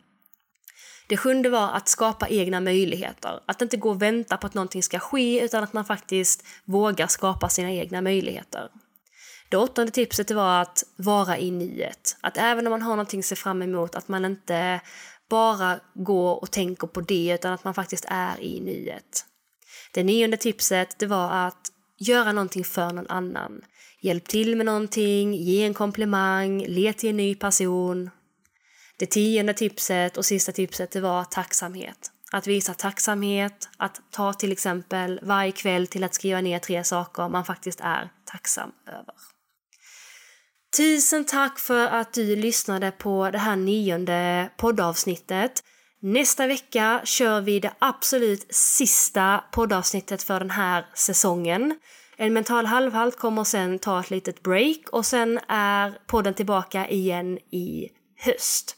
Det 1.07 1.17
sjunde 1.17 1.49
var 1.49 1.71
att 1.71 1.87
skapa 1.87 2.27
egna 2.27 2.59
möjligheter. 2.59 3.39
Att 3.45 3.61
inte 3.61 3.77
gå 3.77 3.89
och 3.89 4.01
vänta 4.01 4.37
på 4.37 4.47
att 4.47 4.53
någonting 4.53 4.83
ska 4.83 4.99
ske 4.99 5.45
utan 5.45 5.63
att 5.63 5.73
man 5.73 5.85
faktiskt 5.85 6.45
vågar 6.65 7.07
skapa 7.07 7.49
sina 7.49 7.71
egna 7.71 8.01
möjligheter. 8.01 8.69
Det 9.49 9.57
åttonde 9.57 9.91
tipset 9.91 10.31
var 10.31 10.61
att 10.61 10.83
vara 10.95 11.37
i 11.37 11.51
nuet. 11.51 12.17
Att 12.21 12.37
även 12.37 12.67
om 12.67 12.71
man 12.71 12.81
har 12.81 12.91
någonting 12.91 13.19
att 13.19 13.25
se 13.25 13.35
fram 13.35 13.61
emot 13.61 13.95
att 13.95 14.07
man 14.07 14.25
inte 14.25 14.81
bara 15.29 15.79
går 15.93 16.41
och 16.41 16.51
tänker 16.51 16.87
på 16.87 17.01
det 17.01 17.33
utan 17.33 17.53
att 17.53 17.63
man 17.63 17.73
faktiskt 17.73 18.05
är 18.07 18.41
i 18.41 18.61
nuet. 18.61 19.25
Det 19.95 20.03
nionde 20.03 20.37
tipset 20.37 20.99
det 20.99 21.05
var 21.05 21.31
att 21.31 21.71
göra 21.97 22.31
någonting 22.31 22.63
för 22.63 22.93
någon 22.93 23.07
annan. 23.07 23.61
Hjälp 24.01 24.27
till 24.27 24.55
med 24.55 24.65
någonting, 24.65 25.33
ge 25.33 25.63
en 25.63 25.73
komplimang, 25.73 26.65
le 26.67 26.93
till 26.93 27.09
en 27.09 27.17
ny 27.17 27.35
person 27.35 28.09
det 28.97 29.05
tionde 29.05 29.53
tipset 29.53 30.17
och 30.17 30.25
sista 30.25 30.51
tipset 30.51 30.91
det 30.91 31.01
var 31.01 31.23
tacksamhet. 31.23 32.11
Att 32.31 32.47
visa 32.47 32.73
tacksamhet, 32.73 33.69
att 33.77 34.01
ta 34.11 34.33
till 34.33 34.51
exempel 34.51 35.19
varje 35.23 35.51
kväll 35.51 35.87
till 35.87 36.03
att 36.03 36.13
skriva 36.13 36.41
ner 36.41 36.59
tre 36.59 36.83
saker 36.83 37.29
man 37.29 37.45
faktiskt 37.45 37.79
är 37.79 38.09
tacksam 38.25 38.71
över. 38.87 39.15
Tusen 40.77 41.25
tack 41.25 41.59
för 41.59 41.87
att 41.87 42.13
du 42.13 42.35
lyssnade 42.35 42.91
på 42.91 43.31
det 43.31 43.37
här 43.37 43.55
nionde 43.55 44.49
poddavsnittet. 44.57 45.63
Nästa 46.07 46.47
vecka 46.47 47.01
kör 47.03 47.41
vi 47.41 47.59
det 47.59 47.73
absolut 47.79 48.45
sista 48.49 49.43
poddavsnittet 49.51 50.23
för 50.23 50.39
den 50.39 50.49
här 50.49 50.85
säsongen. 50.93 51.79
En 52.17 52.33
mental 52.33 52.65
halvhalt 52.65 53.17
kommer 53.17 53.43
sen 53.43 53.79
ta 53.79 53.99
ett 53.99 54.09
litet 54.09 54.43
break 54.43 54.89
och 54.91 55.05
sen 55.05 55.39
är 55.47 55.97
podden 56.07 56.33
tillbaka 56.33 56.87
igen 56.87 57.37
i 57.37 57.89
höst. 58.19 58.75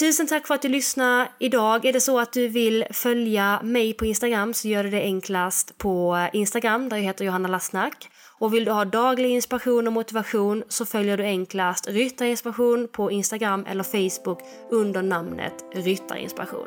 Tusen 0.00 0.26
tack 0.26 0.46
för 0.46 0.54
att 0.54 0.62
du 0.62 0.68
lyssnade 0.68 1.28
idag. 1.40 1.84
Är 1.84 1.92
det 1.92 2.00
så 2.00 2.20
att 2.20 2.32
du 2.32 2.48
vill 2.48 2.84
följa 2.90 3.60
mig 3.62 3.92
på 3.92 4.06
Instagram 4.06 4.54
så 4.54 4.68
gör 4.68 4.84
du 4.84 4.90
det 4.90 5.02
enklast 5.02 5.78
på 5.78 6.28
Instagram 6.32 6.88
där 6.88 6.96
jag 6.96 7.04
heter 7.04 7.24
Johanna 7.24 7.48
Lassnack. 7.48 8.08
Och 8.42 8.54
vill 8.54 8.64
du 8.64 8.70
ha 8.70 8.84
daglig 8.84 9.30
inspiration 9.30 9.86
och 9.86 9.92
motivation 9.92 10.62
så 10.68 10.86
följer 10.86 11.16
du 11.16 11.24
enklast 11.24 11.88
Ryttarinspiration 11.88 12.88
på 12.92 13.10
Instagram 13.10 13.66
eller 13.68 13.82
Facebook 13.82 14.40
under 14.70 15.02
namnet 15.02 15.54
Ryttarinspiration. 15.74 16.66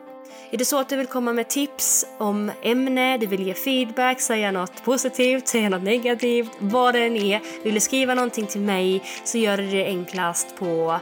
Är 0.51 0.57
det 0.57 0.65
så 0.65 0.79
att 0.79 0.89
du 0.89 0.95
vill 0.95 1.07
komma 1.07 1.33
med 1.33 1.49
tips 1.49 2.05
om 2.17 2.51
ämne, 2.61 3.17
du 3.17 3.25
vill 3.25 3.47
ge 3.47 3.53
feedback, 3.53 4.21
säga 4.21 4.51
något 4.51 4.85
positivt, 4.85 5.47
säga 5.47 5.69
något 5.69 5.83
negativt, 5.83 6.49
vad 6.59 6.93
det 6.93 6.99
än 6.99 7.15
är, 7.15 7.41
vill 7.63 7.73
du 7.73 7.79
skriva 7.79 8.15
någonting 8.15 8.47
till 8.47 8.61
mig 8.61 9.03
så 9.23 9.37
gör 9.37 9.57
du 9.57 9.71
det 9.71 9.85
enklast 9.85 10.57
på 10.57 10.99